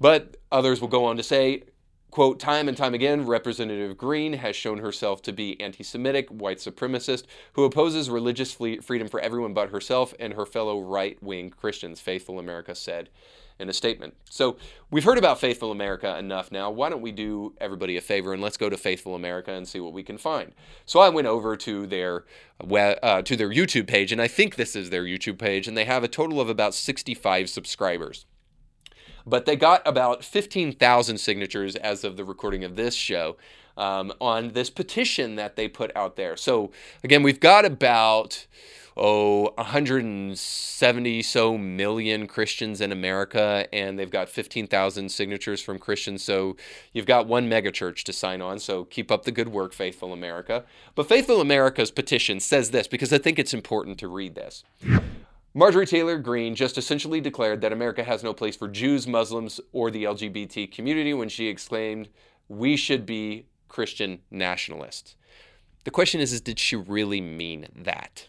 But 0.00 0.36
others 0.52 0.80
will 0.80 0.88
go 0.88 1.06
on 1.06 1.16
to 1.16 1.22
say 1.22 1.64
Quote, 2.10 2.40
time 2.40 2.68
and 2.68 2.76
time 2.76 2.94
again, 2.94 3.26
Representative 3.26 3.98
Greene 3.98 4.32
has 4.34 4.56
shown 4.56 4.78
herself 4.78 5.20
to 5.22 5.32
be 5.32 5.60
anti 5.60 5.84
Semitic, 5.84 6.28
white 6.30 6.56
supremacist, 6.56 7.24
who 7.52 7.64
opposes 7.64 8.08
religious 8.08 8.52
freedom 8.52 9.08
for 9.08 9.20
everyone 9.20 9.52
but 9.52 9.70
herself 9.70 10.14
and 10.18 10.32
her 10.32 10.46
fellow 10.46 10.80
right 10.80 11.22
wing 11.22 11.50
Christians, 11.50 12.00
Faithful 12.00 12.38
America 12.38 12.74
said 12.74 13.10
in 13.58 13.68
a 13.68 13.72
statement. 13.72 14.14
So 14.30 14.56
we've 14.90 15.04
heard 15.04 15.18
about 15.18 15.40
Faithful 15.40 15.70
America 15.70 16.16
enough 16.16 16.52
now. 16.52 16.70
Why 16.70 16.88
don't 16.88 17.02
we 17.02 17.12
do 17.12 17.54
everybody 17.60 17.96
a 17.96 18.00
favor 18.00 18.32
and 18.32 18.40
let's 18.40 18.56
go 18.56 18.68
to 18.68 18.76
Faithful 18.76 19.14
America 19.14 19.52
and 19.52 19.66
see 19.66 19.80
what 19.80 19.92
we 19.92 20.02
can 20.02 20.16
find? 20.16 20.52
So 20.86 21.00
I 21.00 21.08
went 21.08 21.26
over 21.26 21.56
to 21.56 21.86
their 21.86 22.24
uh, 22.60 23.22
to 23.22 23.36
their 23.36 23.50
YouTube 23.50 23.86
page, 23.86 24.12
and 24.12 24.20
I 24.20 24.28
think 24.28 24.56
this 24.56 24.74
is 24.74 24.90
their 24.90 25.04
YouTube 25.04 25.38
page, 25.38 25.68
and 25.68 25.76
they 25.76 25.84
have 25.84 26.04
a 26.04 26.08
total 26.08 26.40
of 26.40 26.48
about 26.48 26.74
65 26.74 27.50
subscribers. 27.50 28.26
But 29.28 29.46
they 29.46 29.56
got 29.56 29.82
about 29.86 30.24
15,000 30.24 31.18
signatures 31.18 31.76
as 31.76 32.04
of 32.04 32.16
the 32.16 32.24
recording 32.24 32.64
of 32.64 32.76
this 32.76 32.94
show 32.94 33.36
um, 33.76 34.12
on 34.20 34.50
this 34.50 34.70
petition 34.70 35.36
that 35.36 35.56
they 35.56 35.68
put 35.68 35.94
out 35.96 36.16
there. 36.16 36.36
So, 36.36 36.70
again, 37.04 37.22
we've 37.22 37.40
got 37.40 37.64
about 37.64 38.46
oh 39.00 39.52
170 39.56 41.22
so 41.22 41.56
million 41.56 42.26
Christians 42.26 42.80
in 42.80 42.90
America 42.90 43.68
and 43.72 43.96
they've 43.96 44.10
got 44.10 44.28
15,000 44.28 45.08
signatures 45.08 45.62
from 45.62 45.78
Christians. 45.78 46.24
So 46.24 46.56
you've 46.92 47.06
got 47.06 47.28
one 47.28 47.48
megachurch 47.48 48.02
to 48.02 48.12
sign 48.12 48.42
on 48.42 48.58
so 48.58 48.84
keep 48.84 49.12
up 49.12 49.24
the 49.24 49.30
good 49.30 49.50
work 49.50 49.72
Faithful 49.72 50.12
America. 50.12 50.64
But 50.96 51.08
Faithful 51.08 51.40
America's 51.40 51.92
petition 51.92 52.40
says 52.40 52.72
this 52.72 52.88
because 52.88 53.12
I 53.12 53.18
think 53.18 53.38
it's 53.38 53.54
important 53.54 53.98
to 53.98 54.08
read 54.08 54.34
this 54.34 54.64
Marjorie 55.54 55.86
Taylor 55.86 56.18
Greene 56.18 56.54
just 56.54 56.76
essentially 56.76 57.20
declared 57.20 57.62
that 57.62 57.72
America 57.72 58.04
has 58.04 58.22
no 58.22 58.34
place 58.34 58.54
for 58.54 58.68
Jews, 58.68 59.06
Muslims, 59.06 59.60
or 59.72 59.90
the 59.90 60.04
LGBT 60.04 60.70
community 60.70 61.14
when 61.14 61.28
she 61.28 61.48
exclaimed, 61.48 62.10
We 62.48 62.76
should 62.76 63.06
be 63.06 63.46
Christian 63.66 64.20
nationalists. 64.30 65.16
The 65.84 65.90
question 65.90 66.20
is, 66.20 66.32
is 66.32 66.42
did 66.42 66.58
she 66.58 66.76
really 66.76 67.20
mean 67.20 67.66
that? 67.74 68.28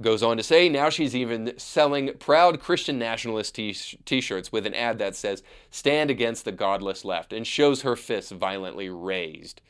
Goes 0.00 0.22
on 0.22 0.36
to 0.36 0.42
say, 0.42 0.68
now 0.68 0.90
she's 0.90 1.16
even 1.16 1.54
selling 1.56 2.12
proud 2.18 2.60
Christian 2.60 2.98
nationalist 2.98 3.54
t 3.54 3.72
shirts 3.72 4.52
with 4.52 4.66
an 4.66 4.74
ad 4.74 4.98
that 4.98 5.16
says, 5.16 5.42
Stand 5.70 6.10
against 6.10 6.44
the 6.44 6.52
godless 6.52 7.04
left, 7.04 7.32
and 7.32 7.46
shows 7.46 7.82
her 7.82 7.96
fists 7.96 8.30
violently 8.30 8.90
raised. 8.90 9.62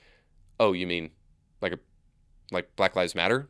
Oh, 0.61 0.73
you 0.73 0.87
mean 0.87 1.11
like 1.63 1.73
a 1.73 1.79
like 2.51 2.75
Black 2.77 2.97
Lives 2.97 3.15
Matter 3.15 3.49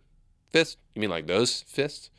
fist? 0.51 0.79
You 0.95 1.01
mean 1.01 1.11
like 1.11 1.27
those 1.27 1.63
fists? 1.63 2.11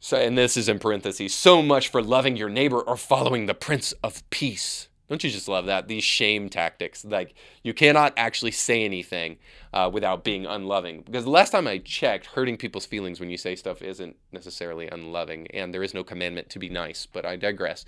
So, 0.00 0.16
and 0.16 0.36
this 0.36 0.56
is 0.56 0.68
in 0.68 0.78
parentheses, 0.78 1.34
so 1.34 1.62
much 1.62 1.88
for 1.88 2.02
loving 2.02 2.36
your 2.36 2.48
neighbor 2.48 2.80
or 2.80 2.96
following 2.96 3.46
the 3.46 3.54
Prince 3.54 3.92
of 4.04 4.28
Peace. 4.30 4.88
Don't 5.08 5.22
you 5.22 5.30
just 5.30 5.48
love 5.48 5.66
that? 5.66 5.86
These 5.86 6.02
shame 6.02 6.48
tactics. 6.48 7.04
Like, 7.04 7.34
you 7.62 7.72
cannot 7.72 8.12
actually 8.16 8.50
say 8.50 8.84
anything 8.84 9.38
uh, 9.72 9.88
without 9.92 10.24
being 10.24 10.46
unloving. 10.46 11.02
Because 11.02 11.24
the 11.24 11.30
last 11.30 11.50
time 11.50 11.68
I 11.68 11.78
checked, 11.78 12.26
hurting 12.26 12.56
people's 12.56 12.86
feelings 12.86 13.20
when 13.20 13.30
you 13.30 13.36
say 13.36 13.54
stuff 13.54 13.82
isn't 13.82 14.16
necessarily 14.32 14.88
unloving, 14.88 15.46
and 15.48 15.72
there 15.72 15.82
is 15.82 15.94
no 15.94 16.02
commandment 16.02 16.50
to 16.50 16.58
be 16.58 16.68
nice, 16.68 17.06
but 17.06 17.24
I 17.24 17.36
digress. 17.36 17.84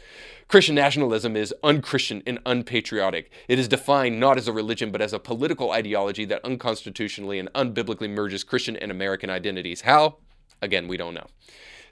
Christian 0.47 0.77
nationalism 0.77 1.37
is 1.37 1.53
unchristian 1.65 2.23
and 2.25 2.39
unpatriotic. 2.47 3.33
It 3.49 3.59
is 3.59 3.67
defined 3.67 4.21
not 4.21 4.39
as 4.39 4.47
a 4.47 4.53
religion, 4.53 4.93
but 4.93 5.03
as 5.03 5.13
a 5.13 5.19
political 5.19 5.73
ideology 5.73 6.25
that 6.27 6.45
unconstitutionally 6.45 7.41
and 7.41 7.53
unbiblically 7.53 8.09
merges 8.11 8.45
Christian 8.45 8.77
and 8.77 8.93
American 8.93 9.29
identities. 9.29 9.81
How? 9.81 10.19
Again, 10.63 10.87
we 10.87 10.97
don't 10.97 11.15
know 11.15 11.27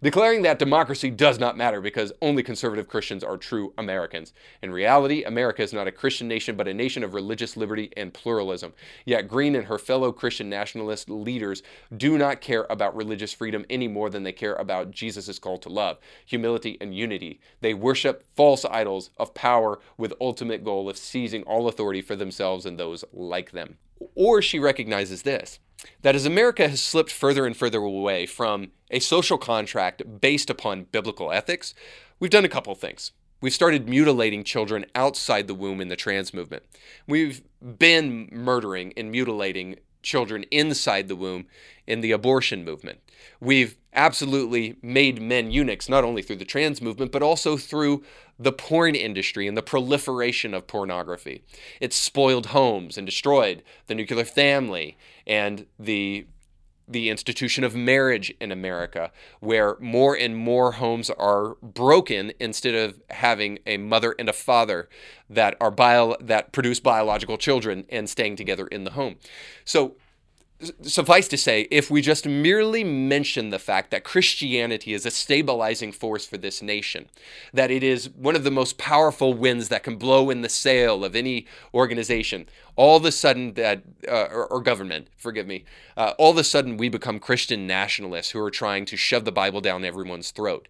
declaring 0.03 0.43
that 0.43 0.59
democracy 0.59 1.11
does 1.11 1.39
not 1.39 1.57
matter 1.57 1.81
because 1.81 2.13
only 2.21 2.43
conservative 2.43 2.89
Christians 2.89 3.25
are 3.25 3.37
true 3.37 3.73
Americans. 3.79 4.33
In 4.63 4.71
reality, 4.71 5.25
America 5.25 5.63
is 5.63 5.73
not 5.73 5.87
a 5.87 5.93
Christian 5.93 6.29
nation, 6.29 6.57
but 6.57 6.69
a 6.69 6.75
nation 6.75 7.03
of 7.03 7.15
religious 7.15 7.57
liberty 7.57 7.93
and 7.97 8.13
pluralism. 8.13 8.73
Yet 9.05 9.29
Greene 9.29 9.55
and 9.55 9.67
her 9.67 9.79
fellow 9.79 10.13
Christian 10.13 10.49
nationalist 10.49 11.09
leaders 11.09 11.63
do 11.97 12.19
not 12.19 12.41
care 12.41 12.67
about 12.69 12.97
religious 12.97 13.33
freedom 13.33 13.65
any 13.71 13.89
more 13.89 14.11
than 14.11 14.23
they 14.23 14.33
care 14.33 14.55
about 14.55 14.91
Jesus' 14.91 15.39
call 15.39 15.59
to 15.59 15.69
love, 15.69 15.99
humility, 16.25 16.77
and 16.81 16.95
unity. 16.95 17.41
They 17.61 17.75
worship 17.75 18.25
false 18.35 18.65
idols 18.65 19.11
of 19.19 19.35
power 19.35 19.81
with 19.97 20.13
ultimate 20.21 20.65
goal 20.65 20.89
of 20.89 20.97
seizing 20.97 21.43
all 21.45 21.69
authority 21.69 22.03
for 22.03 22.17
themselves 22.17 22.67
and 22.67 22.79
those 22.79 23.05
like 23.13 23.53
them. 23.53 23.79
Or 24.15 24.43
she 24.43 24.59
recognizes 24.59 25.23
this 25.23 25.59
that 26.03 26.15
as 26.15 26.27
America 26.27 26.69
has 26.69 26.81
slipped 26.81 27.13
further 27.13 27.47
and 27.47 27.57
further 27.57 27.79
away 27.79 28.27
from 28.27 28.73
a 28.91 28.99
social 29.01 29.39
contract 29.39 30.21
based 30.21 30.51
upon 30.51 30.85
biblical 30.85 31.33
ethics, 31.33 31.75
we've 32.21 32.31
done 32.31 32.45
a 32.45 32.49
couple 32.49 32.75
things. 32.75 33.13
We've 33.41 33.53
started 33.53 33.89
mutilating 33.89 34.45
children 34.45 34.87
outside 34.95 35.47
the 35.47 35.55
womb 35.55 35.81
in 35.81 35.89
the 35.89 35.97
trans 35.97 36.33
movement. 36.33 36.63
We've 37.07 37.43
been 37.79 38.29
murdering 38.33 38.95
and 38.97 39.11
mutilating 39.11 39.77
children 40.07 40.45
inside 40.51 41.09
the 41.09 41.17
womb 41.17 41.47
in 41.87 42.01
the 42.01 42.13
abortion 42.13 42.65
movement. 42.65 43.01
We've 43.41 43.77
absolutely 43.93 44.77
made 44.81 45.21
men 45.21 45.51
eunuchs, 45.51 45.89
not 45.89 46.05
only 46.05 46.23
through 46.23 46.37
the 46.37 46.45
trans 46.45 46.81
movement, 46.81 47.11
but 47.11 47.23
also 47.23 47.57
through 47.57 48.05
the 48.39 48.53
porn 48.53 48.95
industry 48.95 49.49
and 49.49 49.57
the 49.57 49.63
proliferation 49.63 50.55
of 50.55 50.67
pornography. 50.67 51.43
It's 51.81 51.97
spoiled 51.97 52.47
homes 52.47 52.97
and 52.97 53.07
destroyed 53.07 53.63
the 53.89 53.95
nuclear 53.95 54.25
family 54.25 54.97
and 55.27 55.67
the 55.79 56.27
the 56.89 57.11
institution 57.11 57.65
of 57.65 57.75
marriage 57.75 58.33
in 58.41 58.53
America, 58.53 59.11
where 59.41 59.77
more 59.81 60.17
and 60.17 60.37
more 60.37 60.73
homes 60.73 61.11
are 61.11 61.57
broken 61.63 62.33
instead 62.39 62.75
of 62.75 63.01
having 63.11 63.59
a 63.67 63.77
mother 63.77 64.15
and 64.19 64.29
a 64.29 64.33
father 64.33 64.89
that 65.29 65.57
are 65.61 65.71
bio 65.71 66.17
that 66.21 66.53
produce 66.53 66.81
biological 66.81 67.37
children 67.37 67.85
and 67.89 68.09
staying 68.09 68.37
together 68.37 68.67
in 68.69 68.85
the 68.85 68.93
home. 68.93 69.17
So 69.65 69.97
suffice 70.83 71.29
to 71.29 71.37
say, 71.37 71.69
if 71.71 71.91
we 71.91 72.01
just 72.01 72.27
merely 72.27 72.83
mention 72.83 73.51
the 73.51 73.59
fact 73.59 73.91
that 73.91 74.05
Christianity 74.05 74.95
is 74.95 75.05
a 75.05 75.11
stabilizing 75.11 75.93
force 75.93 76.25
for 76.25 76.39
this 76.39 76.63
nation, 76.63 77.09
that 77.53 77.71
it 77.71 77.83
is 77.83 78.09
one 78.11 78.35
of 78.35 78.45
the 78.45 78.51
most 78.51 78.79
powerful 78.79 79.35
winds 79.35 79.69
that 79.69 79.83
can 79.83 79.97
blow 79.97 80.31
in 80.31 80.41
the 80.41 80.49
sail 80.49 81.05
of 81.05 81.15
any 81.15 81.47
organization, 81.75 82.49
all 82.75 82.97
of 82.97 83.05
a 83.05 83.13
sudden 83.13 83.55
that, 83.55 83.83
uh, 84.09 84.29
or, 84.31 84.47
or, 84.47 84.61
government, 84.63 85.09
forgive 85.17 85.47
me, 85.47 85.65
uh, 85.97 86.15
all 86.19 86.31
of 86.31 86.39
a 86.39 86.45
sudden 86.45 86.77
we 86.77 86.89
become 86.89 87.19
Christian 87.19 87.67
nationalists 87.67 88.31
who 88.31 88.41
are 88.41 88.51
trying 88.51 88.87
to 88.87 88.97
shove 88.97 89.25
the 89.25 89.33
Bible 89.33 89.61
down 89.61 89.85
everyone's 89.85 90.31
throat. 90.31 90.69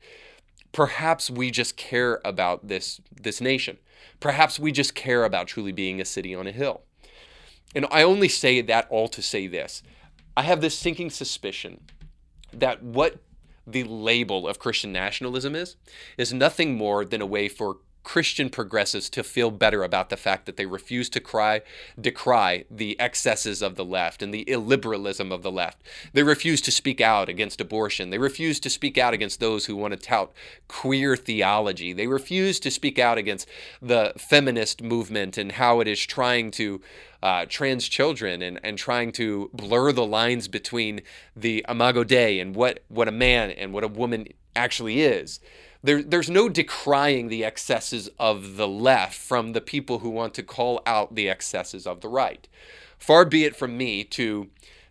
Perhaps 0.72 1.30
we 1.30 1.50
just 1.50 1.76
care 1.76 2.20
about 2.24 2.66
this 2.66 3.00
this 3.18 3.40
nation. 3.40 3.78
Perhaps 4.20 4.58
we 4.58 4.72
just 4.72 4.94
care 4.94 5.24
about 5.24 5.46
truly 5.46 5.72
being 5.72 6.00
a 6.00 6.04
city 6.04 6.34
on 6.34 6.46
a 6.46 6.52
hill. 6.52 6.82
And 7.76 7.86
I 7.90 8.02
only 8.02 8.28
say 8.28 8.62
that 8.62 8.86
all 8.88 9.06
to 9.08 9.20
say 9.20 9.46
this. 9.46 9.82
I 10.34 10.42
have 10.42 10.62
this 10.62 10.76
sinking 10.76 11.10
suspicion 11.10 11.82
that 12.50 12.82
what 12.82 13.18
the 13.66 13.84
label 13.84 14.48
of 14.48 14.58
Christian 14.58 14.92
nationalism 14.92 15.54
is, 15.54 15.76
is 16.16 16.32
nothing 16.32 16.76
more 16.76 17.04
than 17.04 17.20
a 17.20 17.26
way 17.26 17.48
for 17.48 17.76
Christian 18.06 18.50
progressives 18.50 19.10
to 19.10 19.24
feel 19.24 19.50
better 19.50 19.82
about 19.82 20.10
the 20.10 20.16
fact 20.16 20.46
that 20.46 20.56
they 20.56 20.64
refuse 20.64 21.08
to 21.08 21.18
cry, 21.18 21.62
decry 22.00 22.64
the 22.70 22.98
excesses 23.00 23.62
of 23.62 23.74
the 23.74 23.84
left 23.84 24.22
and 24.22 24.32
the 24.32 24.44
illiberalism 24.44 25.32
of 25.32 25.42
the 25.42 25.50
left. 25.50 25.82
They 26.12 26.22
refuse 26.22 26.60
to 26.60 26.70
speak 26.70 27.00
out 27.00 27.28
against 27.28 27.60
abortion. 27.60 28.10
They 28.10 28.18
refuse 28.18 28.60
to 28.60 28.70
speak 28.70 28.96
out 28.96 29.12
against 29.12 29.40
those 29.40 29.66
who 29.66 29.74
want 29.74 29.92
to 29.92 29.98
tout 29.98 30.32
queer 30.68 31.16
theology. 31.16 31.92
They 31.92 32.06
refuse 32.06 32.60
to 32.60 32.70
speak 32.70 32.96
out 33.00 33.18
against 33.18 33.48
the 33.82 34.12
feminist 34.16 34.82
movement 34.82 35.36
and 35.36 35.50
how 35.50 35.80
it 35.80 35.88
is 35.88 36.00
trying 36.06 36.52
to 36.52 36.80
uh, 37.24 37.46
trans 37.48 37.88
children 37.88 38.40
and, 38.40 38.60
and 38.62 38.78
trying 38.78 39.10
to 39.10 39.50
blur 39.52 39.90
the 39.90 40.06
lines 40.06 40.46
between 40.46 41.00
the 41.34 41.66
imago 41.68 42.04
Dei 42.04 42.38
and 42.38 42.54
what, 42.54 42.84
what 42.86 43.08
a 43.08 43.12
man 43.12 43.50
and 43.50 43.72
what 43.72 43.82
a 43.82 43.88
woman 43.88 44.28
actually 44.54 45.02
is. 45.02 45.40
There, 45.82 46.02
there's 46.02 46.30
no 46.30 46.48
decrying 46.48 47.28
the 47.28 47.44
excesses 47.44 48.08
of 48.18 48.56
the 48.56 48.68
left 48.68 49.14
from 49.14 49.52
the 49.52 49.60
people 49.60 50.00
who 50.00 50.10
want 50.10 50.34
to 50.34 50.42
call 50.42 50.82
out 50.86 51.14
the 51.14 51.28
excesses 51.28 51.86
of 51.86 52.00
the 52.00 52.08
right. 52.08 52.48
Far 52.98 53.24
be 53.24 53.44
it 53.44 53.56
from 53.56 53.76
me 53.76 54.04
to 54.04 54.48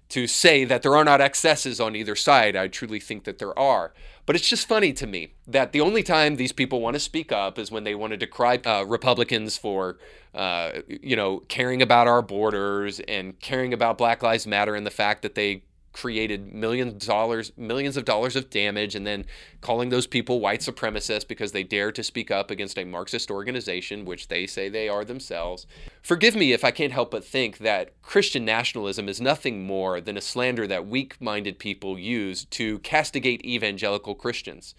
to 0.07 0.27
say 0.27 0.63
that 0.65 0.83
there 0.83 0.95
are 0.95 1.03
not 1.03 1.19
excesses 1.19 1.79
on 1.79 1.95
either 1.95 2.15
side. 2.15 2.55
I 2.55 2.67
truly 2.67 2.99
think 2.99 3.23
that 3.23 3.39
there 3.39 3.57
are. 3.57 3.91
But 4.25 4.35
it's 4.35 4.47
just 4.47 4.67
funny 4.67 4.93
to 4.93 5.07
me 5.07 5.33
that 5.47 5.71
the 5.71 5.81
only 5.81 6.03
time 6.03 6.35
these 6.35 6.51
people 6.51 6.81
want 6.81 6.95
to 6.95 6.99
speak 6.99 7.31
up 7.31 7.59
is 7.59 7.71
when 7.71 7.83
they 7.83 7.95
want 7.95 8.11
to 8.11 8.17
decry 8.17 8.59
uh, 8.65 8.83
Republicans 8.85 9.57
for, 9.57 9.97
uh, 10.33 10.81
you 10.87 11.15
know, 11.15 11.39
caring 11.47 11.81
about 11.81 12.07
our 12.07 12.21
borders 12.21 12.99
and 13.01 13.39
caring 13.39 13.73
about 13.73 13.97
Black 13.97 14.23
Lives 14.23 14.47
Matter 14.47 14.75
and 14.75 14.85
the 14.85 14.91
fact 14.91 15.21
that 15.21 15.35
they 15.35 15.63
created 15.95 16.53
millions 16.53 16.91
of 16.91 16.99
dollars 16.99 17.53
millions 17.55 17.95
of 17.95 18.03
dollars 18.03 18.35
of 18.35 18.49
damage 18.49 18.95
and 18.95 19.07
then 19.07 19.25
calling 19.61 19.87
those 19.87 20.05
people 20.05 20.41
white 20.41 20.59
supremacists 20.59 21.25
because 21.25 21.53
they 21.53 21.63
dare 21.63 21.89
to 21.89 22.03
speak 22.03 22.29
up 22.29 22.51
against 22.51 22.77
a 22.77 22.83
marxist 22.83 23.31
organization 23.31 24.03
which 24.03 24.27
they 24.27 24.45
say 24.45 24.67
they 24.67 24.89
are 24.89 25.05
themselves. 25.05 25.65
Forgive 26.01 26.35
me 26.35 26.51
if 26.51 26.65
i 26.65 26.71
can't 26.71 26.91
help 26.91 27.11
but 27.11 27.23
think 27.23 27.59
that 27.59 27.93
christian 28.01 28.43
nationalism 28.43 29.07
is 29.07 29.21
nothing 29.21 29.65
more 29.65 30.01
than 30.01 30.17
a 30.17 30.21
slander 30.21 30.67
that 30.67 30.85
weak-minded 30.85 31.59
people 31.59 31.97
use 31.97 32.43
to 32.43 32.79
castigate 32.79 33.45
evangelical 33.45 34.15
christians. 34.15 34.75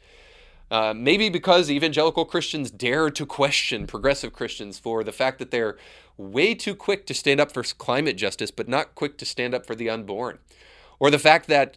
Uh, 0.71 0.93
maybe 0.95 1.29
because 1.29 1.71
evangelical 1.71 2.25
Christians 2.25 2.73
dare 2.73 3.09
to 3.09 3.25
question 3.25 3.87
progressive 3.87 4.33
Christians 4.33 4.81
for 4.81 5.05
the 5.05 5.13
fact 5.13 5.39
that 5.39 5.53
they're 5.53 5.77
way 6.17 6.57
too 6.57 6.75
quick 6.75 7.07
to 7.07 7.15
stand 7.15 7.39
up 7.39 7.53
for 7.53 7.63
climate 7.63 8.17
justice, 8.17 8.51
but 8.51 8.69
not 8.69 8.97
quick 8.97 9.17
to 9.19 9.25
stand 9.25 9.55
up 9.55 9.65
for 9.65 9.77
the 9.77 9.89
unborn 9.89 10.41
or 10.99 11.11
the 11.11 11.19
fact 11.19 11.49
that 11.49 11.77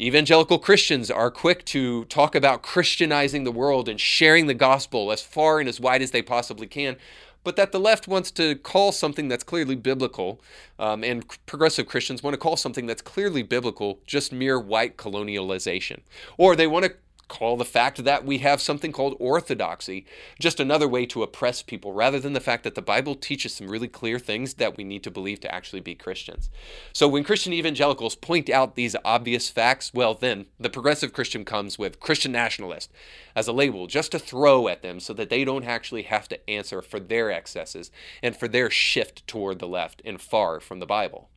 evangelical 0.00 0.58
Christians 0.58 1.10
are 1.10 1.30
quick 1.30 1.64
to 1.66 2.04
talk 2.04 2.34
about 2.34 2.62
Christianizing 2.62 3.44
the 3.44 3.52
world 3.52 3.88
and 3.88 4.00
sharing 4.00 4.46
the 4.46 4.54
gospel 4.54 5.10
as 5.10 5.22
far 5.22 5.58
and 5.58 5.68
as 5.68 5.80
wide 5.80 6.02
as 6.02 6.12
they 6.12 6.22
possibly 6.22 6.66
can, 6.66 6.96
but 7.44 7.56
that 7.56 7.72
the 7.72 7.80
left 7.80 8.06
wants 8.06 8.30
to 8.32 8.54
call 8.56 8.92
something 8.92 9.28
that's 9.28 9.44
clearly 9.44 9.74
biblical, 9.74 10.40
um, 10.78 11.02
and 11.02 11.24
progressive 11.46 11.86
Christians 11.86 12.22
want 12.22 12.34
to 12.34 12.38
call 12.38 12.56
something 12.56 12.86
that's 12.86 13.02
clearly 13.02 13.42
biblical 13.42 14.00
just 14.06 14.32
mere 14.32 14.60
white 14.60 14.96
colonialization. 14.96 16.00
Or 16.36 16.54
they 16.54 16.66
want 16.66 16.84
to 16.84 16.94
call 17.28 17.56
the 17.56 17.64
fact 17.64 18.04
that 18.04 18.24
we 18.24 18.38
have 18.38 18.60
something 18.60 18.90
called 18.90 19.16
orthodoxy 19.20 20.06
just 20.40 20.58
another 20.58 20.88
way 20.88 21.06
to 21.06 21.22
oppress 21.22 21.62
people 21.62 21.92
rather 21.92 22.18
than 22.18 22.32
the 22.32 22.40
fact 22.40 22.64
that 22.64 22.74
the 22.74 22.82
Bible 22.82 23.14
teaches 23.14 23.54
some 23.54 23.68
really 23.68 23.88
clear 23.88 24.18
things 24.18 24.54
that 24.54 24.76
we 24.76 24.84
need 24.84 25.02
to 25.04 25.10
believe 25.10 25.40
to 25.40 25.54
actually 25.54 25.80
be 25.80 25.94
Christians. 25.94 26.50
So 26.92 27.06
when 27.06 27.24
Christian 27.24 27.52
evangelicals 27.52 28.14
point 28.14 28.50
out 28.50 28.74
these 28.74 28.96
obvious 29.04 29.48
facts, 29.50 29.92
well, 29.94 30.14
then 30.14 30.46
the 30.58 30.70
progressive 30.70 31.12
Christian 31.12 31.44
comes 31.44 31.78
with 31.78 32.00
Christian 32.00 32.32
nationalist 32.32 32.90
as 33.36 33.46
a 33.46 33.52
label 33.52 33.86
just 33.86 34.12
to 34.12 34.18
throw 34.18 34.68
at 34.68 34.82
them 34.82 34.98
so 34.98 35.12
that 35.12 35.30
they 35.30 35.44
don't 35.44 35.64
actually 35.64 36.02
have 36.02 36.28
to 36.28 36.50
answer 36.50 36.82
for 36.82 36.98
their 36.98 37.30
excesses 37.30 37.90
and 38.22 38.36
for 38.36 38.48
their 38.48 38.70
shift 38.70 39.26
toward 39.26 39.58
the 39.58 39.68
left 39.68 40.02
and 40.04 40.20
far 40.20 40.60
from 40.60 40.80
the 40.80 40.86
Bible. 40.86 41.28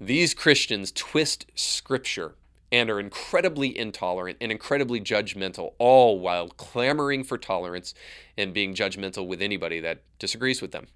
These 0.00 0.34
Christians 0.34 0.92
twist 0.92 1.46
scripture 1.54 2.34
and 2.72 2.88
are 2.88 2.98
incredibly 2.98 3.76
intolerant 3.76 4.38
and 4.40 4.50
incredibly 4.50 4.98
judgmental, 4.98 5.74
all 5.78 6.18
while 6.18 6.48
clamoring 6.48 7.22
for 7.22 7.36
tolerance 7.36 7.92
and 8.36 8.54
being 8.54 8.74
judgmental 8.74 9.26
with 9.26 9.42
anybody 9.42 9.78
that 9.78 10.02
disagrees 10.18 10.62
with 10.62 10.72
them. 10.72 10.86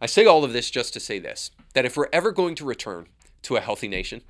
I 0.00 0.06
say 0.06 0.26
all 0.26 0.44
of 0.44 0.52
this 0.52 0.70
just 0.70 0.92
to 0.92 1.00
say 1.00 1.18
this 1.18 1.50
that 1.72 1.86
if 1.86 1.96
we're 1.96 2.08
ever 2.12 2.30
going 2.30 2.54
to 2.56 2.64
return 2.64 3.06
to 3.42 3.56
a 3.56 3.60
healthy 3.60 3.88
nation, 3.88 4.22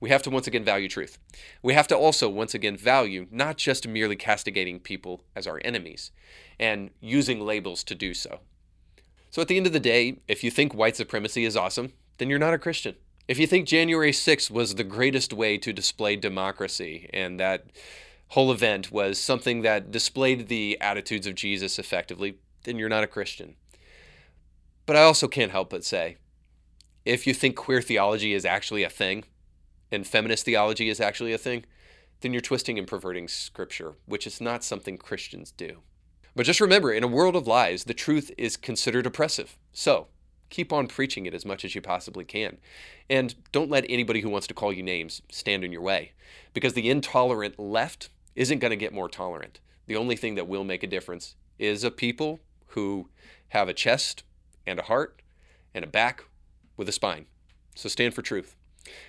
we 0.00 0.10
have 0.10 0.22
to 0.22 0.30
once 0.30 0.46
again 0.46 0.64
value 0.64 0.88
truth. 0.88 1.18
We 1.62 1.74
have 1.74 1.86
to 1.88 1.96
also 1.96 2.28
once 2.28 2.52
again 2.52 2.76
value 2.76 3.26
not 3.30 3.56
just 3.56 3.86
merely 3.86 4.16
castigating 4.16 4.80
people 4.80 5.22
as 5.36 5.46
our 5.46 5.60
enemies 5.64 6.10
and 6.58 6.90
using 7.00 7.40
labels 7.40 7.84
to 7.84 7.94
do 7.94 8.12
so. 8.12 8.40
So 9.30 9.40
at 9.40 9.48
the 9.48 9.56
end 9.56 9.66
of 9.66 9.72
the 9.72 9.80
day, 9.80 10.20
if 10.28 10.44
you 10.44 10.50
think 10.50 10.74
white 10.74 10.96
supremacy 10.96 11.44
is 11.44 11.56
awesome, 11.56 11.92
then 12.18 12.28
you're 12.28 12.38
not 12.38 12.54
a 12.54 12.58
Christian. 12.58 12.96
If 13.26 13.38
you 13.38 13.46
think 13.46 13.66
January 13.66 14.12
6th 14.12 14.50
was 14.50 14.74
the 14.74 14.84
greatest 14.84 15.32
way 15.32 15.56
to 15.56 15.72
display 15.72 16.14
democracy 16.14 17.08
and 17.10 17.40
that 17.40 17.64
whole 18.28 18.52
event 18.52 18.92
was 18.92 19.18
something 19.18 19.62
that 19.62 19.90
displayed 19.90 20.48
the 20.48 20.78
attitudes 20.78 21.26
of 21.26 21.34
Jesus 21.34 21.78
effectively, 21.78 22.36
then 22.64 22.78
you're 22.78 22.90
not 22.90 23.04
a 23.04 23.08
Christian. 23.08 23.56
But 24.84 24.96
I 24.96 25.02
also 25.02 25.26
can't 25.26 25.52
help 25.52 25.70
but 25.70 25.84
say 25.84 26.18
if 27.06 27.26
you 27.26 27.32
think 27.32 27.56
queer 27.56 27.80
theology 27.80 28.34
is 28.34 28.44
actually 28.44 28.82
a 28.82 28.90
thing 28.90 29.24
and 29.90 30.06
feminist 30.06 30.44
theology 30.44 30.90
is 30.90 31.00
actually 31.00 31.32
a 31.32 31.38
thing, 31.38 31.64
then 32.20 32.32
you're 32.32 32.42
twisting 32.42 32.78
and 32.78 32.88
perverting 32.88 33.28
scripture, 33.28 33.94
which 34.04 34.26
is 34.26 34.40
not 34.40 34.64
something 34.64 34.98
Christians 34.98 35.50
do. 35.50 35.78
But 36.36 36.46
just 36.46 36.60
remember, 36.60 36.92
in 36.92 37.04
a 37.04 37.08
world 37.08 37.36
of 37.36 37.46
lies, 37.46 37.84
the 37.84 37.94
truth 37.94 38.30
is 38.36 38.56
considered 38.56 39.06
oppressive. 39.06 39.56
So, 39.72 40.08
keep 40.50 40.72
on 40.72 40.86
preaching 40.86 41.26
it 41.26 41.34
as 41.34 41.44
much 41.44 41.64
as 41.64 41.74
you 41.74 41.80
possibly 41.80 42.24
can. 42.24 42.58
And 43.10 43.34
don't 43.52 43.70
let 43.70 43.84
anybody 43.88 44.20
who 44.20 44.28
wants 44.28 44.46
to 44.48 44.54
call 44.54 44.72
you 44.72 44.82
names 44.82 45.22
stand 45.30 45.64
in 45.64 45.72
your 45.72 45.82
way 45.82 46.12
because 46.52 46.74
the 46.74 46.90
intolerant 46.90 47.58
left 47.58 48.08
isn't 48.34 48.58
going 48.58 48.70
to 48.70 48.76
get 48.76 48.92
more 48.92 49.08
tolerant. 49.08 49.60
The 49.86 49.96
only 49.96 50.16
thing 50.16 50.34
that 50.36 50.48
will 50.48 50.64
make 50.64 50.82
a 50.82 50.88
difference 50.88 51.34
is 51.58 51.84
a 51.84 51.90
people 51.90 52.40
who 52.68 53.08
have 53.48 53.68
a 53.68 53.74
chest 53.74 54.24
and 54.66 54.78
a 54.78 54.84
heart 54.84 55.22
and 55.74 55.84
a 55.84 55.88
back 55.88 56.24
with 56.76 56.88
a 56.88 56.92
spine. 56.92 57.26
So 57.74 57.88
stand 57.88 58.14
for 58.14 58.22
truth. 58.22 58.56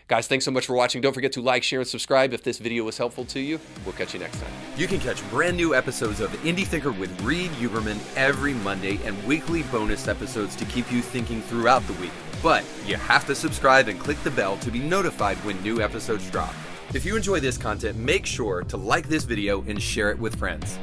Guys, 0.07 0.27
thanks 0.27 0.45
so 0.45 0.51
much 0.51 0.65
for 0.65 0.73
watching. 0.73 1.01
Don't 1.01 1.13
forget 1.13 1.31
to 1.33 1.41
like, 1.41 1.63
share, 1.63 1.79
and 1.79 1.87
subscribe 1.87 2.33
if 2.33 2.43
this 2.43 2.59
video 2.59 2.83
was 2.83 2.97
helpful 2.97 3.25
to 3.25 3.39
you. 3.39 3.59
We'll 3.83 3.93
catch 3.93 4.13
you 4.13 4.19
next 4.19 4.39
time. 4.39 4.51
You 4.77 4.87
can 4.87 4.99
catch 4.99 5.27
brand 5.29 5.57
new 5.57 5.73
episodes 5.73 6.19
of 6.19 6.31
Indie 6.43 6.65
Thinker 6.65 6.91
with 6.91 7.19
Reed 7.21 7.51
Uberman 7.51 7.97
every 8.15 8.53
Monday 8.53 8.99
and 9.03 9.21
weekly 9.25 9.63
bonus 9.63 10.07
episodes 10.07 10.55
to 10.57 10.65
keep 10.65 10.91
you 10.91 11.01
thinking 11.01 11.41
throughout 11.41 11.85
the 11.87 11.93
week. 11.93 12.11
But 12.43 12.63
you 12.85 12.97
have 12.97 13.25
to 13.25 13.35
subscribe 13.35 13.87
and 13.87 13.99
click 13.99 14.21
the 14.23 14.31
bell 14.31 14.57
to 14.57 14.71
be 14.71 14.79
notified 14.79 15.37
when 15.37 15.61
new 15.63 15.81
episodes 15.81 16.29
drop. 16.29 16.53
If 16.93 17.03
you 17.03 17.15
enjoy 17.15 17.39
this 17.39 17.57
content, 17.57 17.97
make 17.97 18.25
sure 18.25 18.63
to 18.65 18.77
like 18.77 19.09
this 19.09 19.23
video 19.23 19.63
and 19.63 19.81
share 19.81 20.11
it 20.11 20.19
with 20.19 20.35
friends. 20.35 20.77